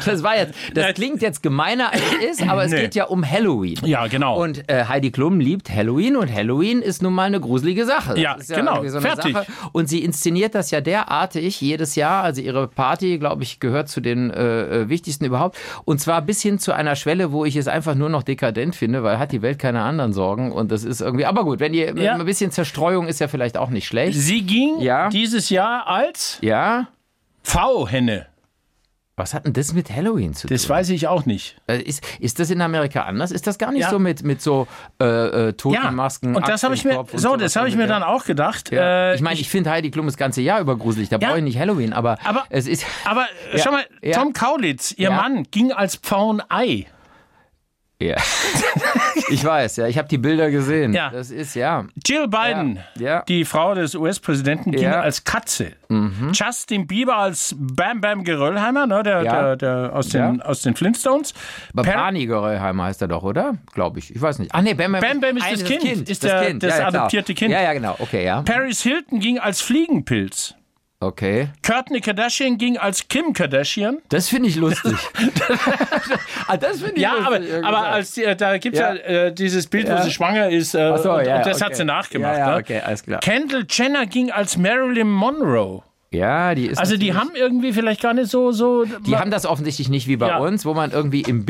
[0.05, 2.81] das war jetzt, das klingt jetzt gemeiner als es ist, aber es Nee.
[2.81, 3.77] geht ja um Halloween.
[3.85, 4.41] Ja, genau.
[4.41, 8.19] Und äh, Heidi Klum liebt Halloween und Halloween ist nun mal eine gruselige Sache.
[8.19, 8.83] Ja, ist genau.
[8.85, 9.33] So eine Fertig.
[9.33, 9.45] Sache.
[9.71, 12.23] Und sie inszeniert das ja derartig jedes Jahr.
[12.23, 15.57] Also ihre Party, glaube ich, gehört zu den äh, äh, wichtigsten überhaupt.
[15.85, 19.03] Und zwar bis hin zu einer Schwelle, wo ich es einfach nur noch dekadent finde,
[19.03, 20.51] weil hat die Welt keine anderen Sorgen.
[20.51, 22.15] Und das ist irgendwie, aber gut, wenn ihr Ja.
[22.15, 24.17] ein bisschen Zerstreuung ist ja vielleicht auch nicht schlecht.
[24.19, 25.09] Sie ging Ja.
[25.09, 26.87] dieses Jahr als Ja?
[27.51, 28.27] V-Henne.
[29.15, 30.53] Was hat denn das mit Halloween zu tun?
[30.55, 31.55] Das weiß ich auch nicht.
[31.65, 33.31] Äh, Ist, ist das in Amerika anders?
[33.31, 33.89] Ist das gar nicht Ja.
[33.89, 34.67] so mit, mit so
[35.01, 36.35] äh, äh, Ja, Totenmasken?
[36.35, 37.93] und das habe ich mir, so, das habe ich mir irgendwie?
[37.99, 38.69] dann auch gedacht.
[38.71, 39.11] Ja.
[39.11, 41.09] Äh, ich meine, ich finde Heidi Klum das ganze Jahr über gruselig.
[41.09, 41.29] Da Ja.
[41.29, 42.85] brauche ich nicht Halloween, aber, Aber- es ist.
[43.05, 44.13] aber Ja, schau mal, ja.
[44.19, 45.15] Tom Kaulitz, ihr Ja.
[45.15, 46.85] Mann, ging als Pfauenei.
[47.99, 48.15] Ja.
[49.29, 50.93] ich weiß, ja, ich habe die Bilder gesehen.
[50.93, 51.09] Ja.
[51.09, 51.85] Das ist ja.
[52.05, 53.07] Jill Biden, Ja.
[53.07, 53.21] Ja.
[53.27, 54.97] die Frau des US-Präsidenten, ging Ja.
[54.97, 55.01] Mhm.
[55.03, 55.71] als Katze.
[56.33, 59.41] Justin Bieber als Bam Bam Geröllheimer, ne, der, Ja.
[59.41, 61.33] der, der aus, den, aus den Flintstones.
[61.73, 63.55] Barney Geröllheimer heißt er doch, oder?
[63.73, 64.13] Glaube ich.
[64.15, 64.51] Ich weiß nicht.
[64.53, 66.87] Ach nee, Bam Bam, Bam Bam ist Ein- das Kind, ist der- das klar.
[66.89, 67.51] adoptierte Kind.
[67.51, 67.95] Ja, ja, genau.
[67.99, 68.41] Okay, ja.
[68.43, 70.53] Paris Hilton ging als Fliegenpilz.
[70.99, 71.49] Okay.
[71.63, 73.99] Kourtney Kardashian ging als Kim Kardashian.
[74.09, 74.93] Das finde ich lustig.
[76.47, 77.63] ah, das finde ich Ja, aber, lustig.
[77.63, 78.99] aber als die, da gibt es ja, Ja.
[79.25, 80.01] äh, dieses Bild, wo Ja.
[80.01, 80.73] sie schwanger ist.
[80.73, 81.65] Äh, so, und, ja, und das okay.
[81.65, 82.33] hat sie nachgemacht.
[82.33, 82.57] Ja, ja, ne?
[82.57, 83.19] okay, alles klar.
[83.19, 85.83] Kendall Jenner ging als Marilyn Monroe.
[86.09, 86.77] Ja, die ist.
[86.79, 88.51] Also die haben irgendwie vielleicht gar nicht so...
[88.53, 90.37] so Die haben das offensichtlich nicht wie bei Ja.
[90.37, 91.43] uns, wo man irgendwie im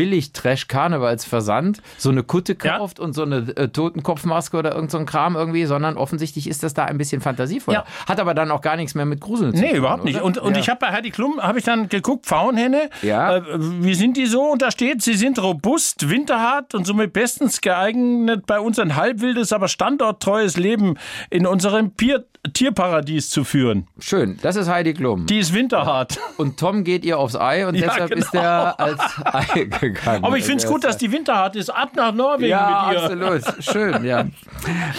[0.78, 2.78] Billig-Trash-Karnevalsversand so eine Kutte Ja.
[2.78, 6.64] kauft und so eine äh, Totenkopfmaske oder irgend so ein Kram irgendwie, sondern offensichtlich ist
[6.64, 7.86] das da ein bisschen fantasievoller.
[7.88, 8.06] Ja.
[8.08, 9.78] Hat aber dann auch gar nichts mehr mit Gruseln zu Nee, tun.
[9.78, 10.16] überhaupt nicht.
[10.16, 10.26] oder?
[10.26, 10.60] Und, und ja.
[10.60, 13.38] ich habe bei Heidi Klum, habe ich dann geguckt, Pfauenhenne, Ja.
[13.38, 14.42] äh, wie sind die so?
[14.42, 19.54] Und da steht, sie sind robust, winterhart und somit bestens geeignet, bei uns ein halbwildes,
[19.54, 20.96] aber standorttreues Leben
[21.30, 23.88] in unserem Pier Tierparadies zu führen.
[24.00, 25.26] Schön, das ist Heidi Klum.
[25.26, 26.20] Die ist winterhart.
[26.38, 28.22] Und Tom geht ihr aufs Ei und Ja, deshalb genau.
[28.26, 30.24] ist er als Ei gegangen.
[30.24, 31.70] Aber ich finde es gut, dass die winterhart ist.
[31.70, 33.04] Ab nach Norwegen Ja, mit ihr.
[33.04, 33.64] absolut.
[33.64, 34.26] Schön, ja.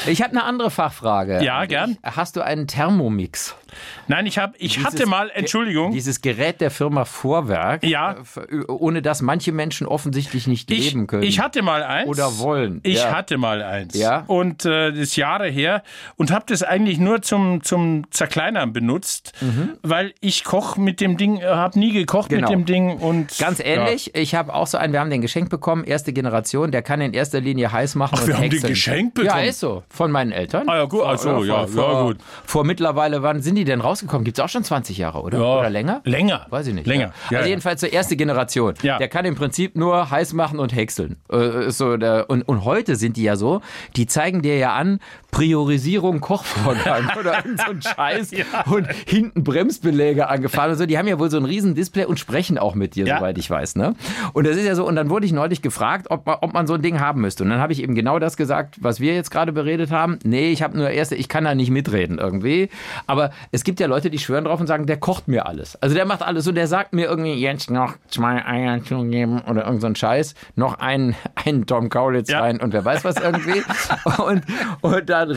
[0.06, 1.42] Ich habe eine andere Fachfrage.
[1.44, 1.98] Ja, gern.
[2.02, 3.54] Hast du einen Thermomix?
[4.06, 8.16] Nein, ich, hab, ich Dieses hatte mal, Entschuldigung, Dieses Gerät der Firma Vorwerk, Ja.
[8.50, 11.22] äh, ohne das manche Menschen offensichtlich nicht ich, leben können.
[11.22, 12.08] ich hatte mal eins.
[12.08, 13.12] Oder wollen, Ich ja.
[13.14, 13.94] hatte mal eins.
[13.94, 14.24] Ja.
[14.26, 15.82] Und äh, das ist Jahre her
[16.16, 19.32] und habe das eigentlich nur zum, zum Zerkleinern benutzt,
[19.82, 22.36] weil ich koch mit dem Ding, habe nie gekocht Mhm.
[22.36, 22.48] Genau.
[22.50, 25.50] mit dem Ding und Ganz ähnlich, ich habe auch so einen, wir haben den geschenkt
[25.50, 28.50] bekommen, erste Generation, der kann in erster Linie heiß machen Ach, und wir haben den
[28.52, 28.72] häckseln.
[28.72, 29.44] geschenkt Ja, bekommen?
[29.44, 29.82] ist so.
[29.88, 30.68] Von meinen Eltern.
[30.68, 32.16] Ah ja, gut, so, vor, ja, vor, ja, gut.
[32.44, 34.24] Vor mittlerweile, wann sind die denn rausgekommen?
[34.24, 35.38] Gibt es auch schon 20 Jahre, oder?
[35.38, 35.58] Ja.
[35.60, 36.00] Oder länger?
[36.04, 36.46] Länger.
[36.50, 36.86] Weiß ich nicht.
[36.86, 37.06] Länger.
[37.06, 37.12] Ja.
[37.30, 37.50] Ja, also ja.
[37.50, 38.74] jedenfalls zur erste Generation.
[38.82, 38.98] Ja.
[38.98, 41.16] Der kann im Prinzip nur heiß machen und häckseln.
[41.30, 43.60] Äh, so der, und, und heute sind die ja so,
[43.96, 48.30] die zeigen dir ja an, Priorisierung Kochvorgang oder irgend so ein Scheiß
[48.70, 50.86] und hinten Bremsbeläge angefahren und so.
[50.86, 53.18] Die haben ja wohl so ein riesen Display und sprechen auch mit dir, Ja.
[53.18, 53.76] soweit ich weiß.
[53.76, 53.94] Ne?
[54.32, 56.66] Und das ist ja so, und dann wurde ich neulich gefragt, ob man, ob man
[56.66, 57.44] so ein Ding haben müsste.
[57.44, 60.18] Und dann habe ich eben genau das gesagt, was wir jetzt gerade beredet haben.
[60.24, 62.68] Nee, ich habe nur erste, ich kann da nicht mitreden irgendwie.
[63.06, 65.76] Aber es gibt ja Leute, die schwören drauf und sagen, der kocht mir alles.
[65.82, 69.40] Also der macht alles und der sagt mir irgendwie jetzt noch zwei Eier zu geben
[69.48, 71.14] oder irgend so ein Scheiß, noch einen,
[71.44, 72.40] einen Tom Kaulitz Ja.
[72.40, 73.62] rein und wer weiß was irgendwie.
[74.22, 74.42] und,
[74.80, 75.36] und dann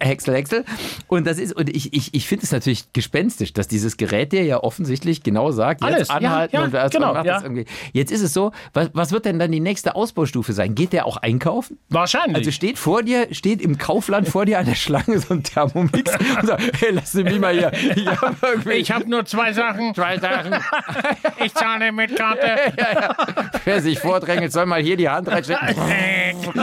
[0.00, 0.64] Häcksel, Häcksel.
[1.08, 4.44] Und das ist, und ich, ich, ich finde es natürlich gespenstisch, dass dieses Gerät dir
[4.44, 7.34] ja offensichtlich genau sagt, Alles, jetzt ja, anhalten ja, und, das genau, und macht ja.
[7.34, 7.66] das irgendwie.
[7.92, 10.74] Jetzt ist es so, was, was wird denn dann die nächste Ausbaustufe sein?
[10.74, 11.78] Geht der auch einkaufen?
[11.88, 12.36] Wahrscheinlich.
[12.36, 16.12] Also steht vor dir, steht im Kaufland vor dir an der Schlange so ein Thermomix
[16.40, 17.72] und sagt, hey, lass mich mal hier.
[17.96, 18.06] Ich
[18.90, 19.94] habe habe nur zwei Sachen.
[19.94, 20.54] zwei Sachen.
[21.42, 22.56] Ich zahle mit Karte.
[23.64, 25.74] Wer sich vordrängelt, soll mal hier die Hand reinstecken.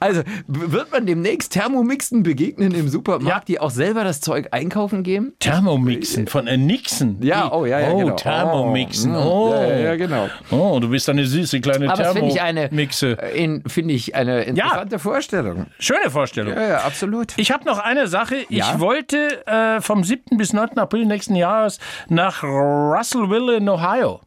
[0.00, 5.02] Also w- wird man demnächst Thermomixen begegnen im Supermarkt, die auch selber das Zeug einkaufen
[5.02, 5.34] gehen?
[5.40, 7.18] Thermomixen von äh, Nixon.
[7.22, 8.14] Ja, oh ja, ja, oh, genau.
[8.16, 9.14] Thermomixen.
[9.14, 10.28] Oh, Oh, ja, ja, genau.
[10.50, 13.16] Oh, du bist eine süße kleine Aber das finde ich eine, Thermomixe.
[13.20, 15.66] äh, in- finde ich eine interessante Vorstellung.
[15.78, 16.54] Schöne Vorstellung.
[16.54, 17.32] Ja, ja, absolut.
[17.36, 18.36] Ich habe noch eine Sache.
[18.48, 18.72] Ja?
[18.74, 20.36] Ich wollte äh, vom 7.
[20.36, 20.78] bis 9.
[20.78, 24.20] April nächsten Jahres nach Russellville in Ohio.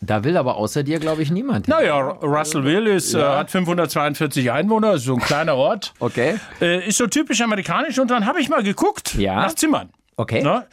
[0.00, 1.66] Da will aber außer dir, glaube ich, niemand.
[1.66, 1.74] hin.
[1.76, 5.94] Naja, Russellville ist, äh, hat 542 Einwohner, ist so ein kleiner Ort.
[6.00, 6.36] Okay.
[6.60, 9.36] Äh, ist so typisch amerikanisch und dann habe ich mal geguckt Ja.
[9.36, 9.88] nach Zimmern.
[10.18, 10.40] Okay.
[10.42, 10.64] Na,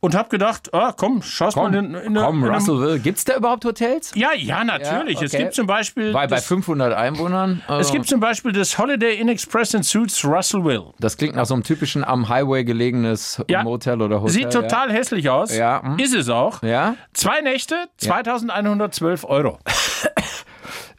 [0.00, 2.98] und habe gedacht, ah, komm, schaust Komm, mal in, in, komm in Russellville.
[2.98, 4.10] Gibt es da überhaupt Hotels?
[4.16, 5.20] Ja, ja, natürlich.
[5.20, 5.44] Ja, Es okay.
[5.44, 7.62] gibt zum Beispiel Weil bei das, 500 Einwohnern.
[7.68, 10.94] äh, es gibt zum Beispiel das Holiday Inn Express in Suits Russellville.
[10.98, 13.62] das klingt nach so einem typischen am Highway gelegenes Ja.
[13.62, 14.32] Motel oder Hotel.
[14.34, 15.56] Sieht total hässlich aus.
[15.56, 15.98] Ja, hm.
[16.00, 16.60] Ist es auch.
[16.62, 16.68] Ja.
[16.68, 16.94] ja.
[17.12, 19.58] Zwei Nächte, 2112 Euro.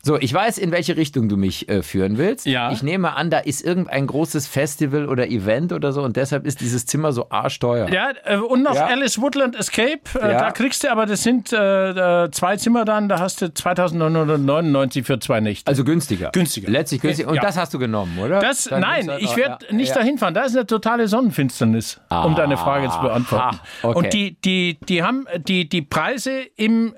[0.10, 2.48] So, ich weiß, in welche Richtung du mich äh, führen willst.
[2.48, 2.72] Ja.
[2.72, 6.62] Ich nehme an, da ist irgendein großes Festival oder Event oder so und deshalb ist
[6.62, 7.88] dieses Zimmer so arschteuer.
[7.92, 8.88] Ja, äh, und noch Ja.
[8.88, 10.00] Alice Woodland Escape.
[10.16, 10.40] Äh, Ja.
[10.40, 15.20] Da kriegst du aber, das sind äh, zwei Zimmer dann, da hast du 2999 für
[15.20, 15.68] zwei Nächte.
[15.68, 16.32] Also günstiger.
[16.32, 16.72] Günstiger.
[16.72, 17.30] Letztlich günstiger.
[17.30, 17.42] Und Ja.
[17.44, 18.40] das hast du genommen, oder?
[18.40, 19.96] Das, Dann nein, du- ich werde ja, nicht ja.
[19.96, 20.34] dahin fahren.
[20.34, 23.58] Da ist eine totale Sonnenfinsternis, um deine Frage zu beantworten.
[23.58, 23.98] Aha, okay.
[24.00, 26.96] Und die, die, die haben die, die Preise im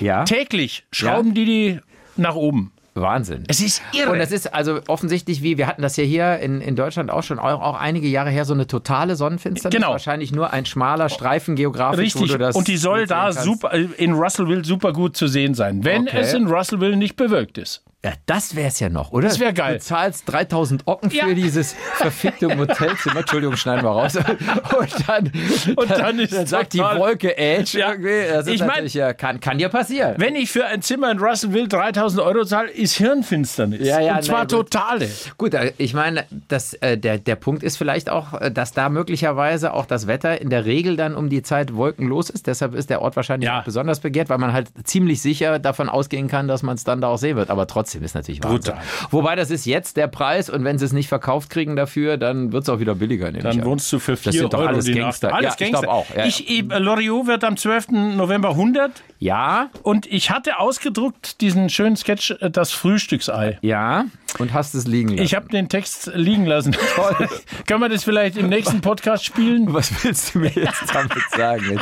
[0.00, 1.80] Ja, täglich schrauben die die
[2.18, 2.72] nach oben.
[2.94, 3.44] Wahnsinn.
[3.46, 4.10] Es ist irre.
[4.10, 7.22] Und das ist also offensichtlich wie, wir hatten das ja hier in, in Deutschland auch
[7.22, 9.74] schon, auch, auch einige Jahre her, so eine totale Sonnenfinsternis.
[9.76, 9.92] Genau.
[9.92, 12.54] Wahrscheinlich nur ein schmaler Streifen geografisch, Richtig.
[12.56, 13.42] Und die soll da kannst.
[13.44, 16.18] super, in Russellville super gut zu sehen sein, wenn Okay.
[16.18, 17.84] es in Russellville nicht bewölkt ist.
[18.04, 19.26] Ja, das wäre es ja noch, oder?
[19.26, 19.74] Das wär geil.
[19.78, 21.34] Du zahlst 3000 Ocken für Ja.
[21.34, 23.16] dieses verfickte Hotelzimmer.
[23.20, 24.14] Entschuldigung, schneiden wir raus.
[24.78, 25.32] Und dann,
[25.74, 27.90] Und dann ist dann sagt die Wolke Edge Ja.
[27.90, 28.32] irgendwie.
[28.32, 30.14] Das ist Ich mein- natürlich, ja, kann, kann dir passieren.
[30.16, 33.84] Wenn ich für ein Zimmer in Russellville 3000 Euro zahle, ist Hirnfinsternis.
[33.84, 34.50] Ja, ja, Und zwar gut.
[34.50, 35.08] totale.
[35.36, 38.90] Gut, äh, ich meine, das, äh, der, der Punkt ist vielleicht auch, äh, dass da
[38.90, 42.46] möglicherweise auch das Wetter in der Regel dann um die Zeit wolkenlos ist.
[42.46, 43.58] Deshalb ist der Ort wahrscheinlich Ja.
[43.58, 47.00] auch besonders begehrt, weil man halt ziemlich sicher davon ausgehen kann, dass man es dann
[47.00, 47.50] da auch sehen wird.
[47.50, 48.74] Aber trotzdem ist natürlich Wahnsinn.
[48.74, 48.84] Brutal.
[49.10, 52.52] Wobei das ist jetzt der Preis und wenn sie es nicht verkauft kriegen dafür, dann
[52.52, 53.28] wird es auch wieder billiger.
[53.34, 53.64] ich Dann an.
[53.66, 55.28] wohnst du für 4 Das sind doch Euro alles die Gangster.
[55.28, 55.36] Nacht.
[55.38, 55.86] Alles Ja, ich Gangster.
[55.86, 56.26] glaub auch, ja, ja.
[56.26, 57.88] Ich, äh, Loriot wird am 12.
[58.16, 63.58] November 100 Ja, und ich hatte ausgedruckt diesen schönen Sketch, äh, das Frühstücksei.
[63.62, 64.04] ja.
[64.38, 65.22] Und hast es liegen lassen.
[65.22, 66.76] Ich habe den Text liegen lassen.
[67.66, 69.72] Können wir das vielleicht im nächsten Podcast spielen?
[69.72, 71.80] Was willst du mir jetzt damit sagen?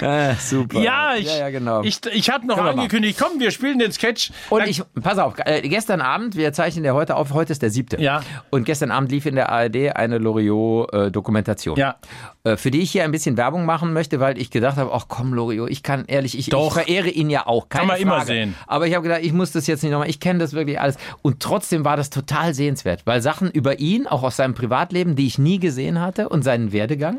[0.00, 0.80] Ah, super.
[0.80, 1.82] Ja, ich, ja, ja, genau.
[1.82, 4.30] ich, ich habe noch Können angekündigt, komm, wir spielen den Sketch.
[4.50, 7.60] Und Dann- ich, pass auf, äh, gestern Abend, wir zeichnen ja heute auf, heute ist
[7.62, 8.00] der siebte.
[8.00, 8.22] Ja.
[8.50, 11.76] Und gestern Abend lief in der ARD eine Loriot-Dokumentation.
[11.76, 11.96] Ja.
[12.44, 15.06] Äh, für die ich hier ein bisschen Werbung machen möchte, weil ich gedacht habe, ach
[15.08, 16.68] komm, Loriot, ich kann ehrlich, ich, Doch.
[16.76, 17.68] ich verehre ihn ja auch.
[17.68, 18.26] Keine Kann man immer Frage.
[18.26, 18.54] sehen.
[18.66, 20.96] Aber ich habe gedacht, ich muss das jetzt nicht nochmal, ich kenne das wirklich alles.
[21.22, 25.26] Und trotzdem war das total sehenswert, weil Sachen über ihn, auch aus seinem Privatleben, die
[25.26, 27.18] ich nie gesehen hatte und seinen Werdegang.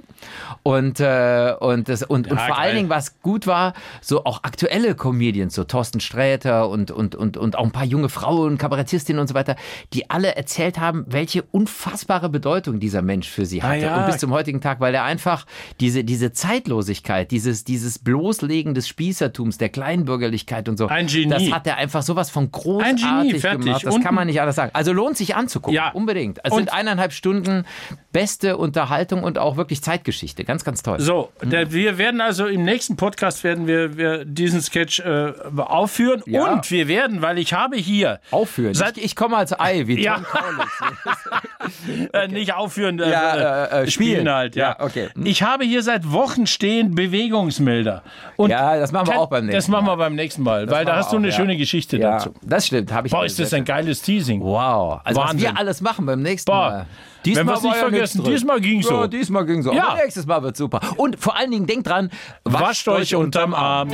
[0.63, 2.55] Und, äh, und, das, und, und vor geil.
[2.57, 7.37] allen Dingen, was gut war, so auch aktuelle Comedians, so Thorsten Sträter und, und, und,
[7.37, 9.55] und auch ein paar junge Frauen, Kabarettistinnen und so weiter,
[9.93, 13.73] die alle erzählt haben, welche unfassbare Bedeutung dieser Mensch für sie hatte.
[13.73, 13.99] Ah ja.
[13.99, 15.45] Und bis zum heutigen Tag, weil er einfach
[15.79, 21.67] diese, diese Zeitlosigkeit, dieses, dieses Bloßlegen des Spießertums, der Kleinbürgerlichkeit und so, Ein das hat
[21.67, 23.65] er einfach sowas von Ein großartig Genie, fertig.
[23.65, 23.86] gemacht.
[23.87, 24.71] Das Und- kann man nicht anders sagen.
[24.73, 25.89] Also lohnt sich anzugucken, Ja.
[25.91, 26.39] unbedingt.
[26.43, 27.65] Es Und- sind eineinhalb Stunden
[28.11, 30.43] beste Unterhaltung und auch wirklich Zeitgeschichte.
[30.43, 30.99] Ganz, ganz toll.
[30.99, 36.21] So, der, wir werden also im nächsten Podcast werden wir, wir diesen Sketch äh, aufführen
[36.25, 36.51] Ja.
[36.51, 38.73] und wir werden, weil ich habe hier Aufführen.
[38.73, 40.15] Seit- ich, ich komme als Ei, wie Ja.
[40.15, 42.09] Tom Kaulitz.
[42.13, 44.55] äh, nicht aufführen, äh, Ja, äh, äh, spielen halt.
[44.55, 44.77] Ja.
[44.79, 45.09] Okay.
[45.13, 45.25] Hm.
[45.25, 48.03] Ich habe hier seit Wochen stehen Bewegungsmelder.
[48.35, 49.93] Und Ja, das machen wir auch beim nächsten Das machen Mal.
[49.93, 52.33] wir beim nächsten Mal, weil da hast du auch, eine schöne Geschichte dazu.
[52.41, 52.91] das stimmt.
[52.91, 54.41] Habe ich Boah, ist das ein geiles Teasing.
[54.41, 55.01] Wow.
[55.03, 55.37] Also Wahnsinn.
[55.37, 56.69] was wir alles machen beim nächsten Boah.
[56.69, 56.85] Mal.
[57.23, 59.01] Wenn wir's nicht war ja vergessen, diesmal ging's so.
[59.01, 59.73] Ja, diesmal ging so.
[59.73, 59.89] Ja.
[59.89, 60.79] Aber nächstes Mal wird super.
[60.95, 62.09] Und vor allen Dingen denkt dran,
[62.45, 63.89] Wascht euch unterm Arm.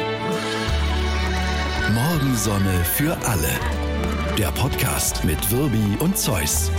[1.93, 3.49] Morgensonne für alle.
[4.37, 6.71] Der Podcast mit Wirbi und Zeus.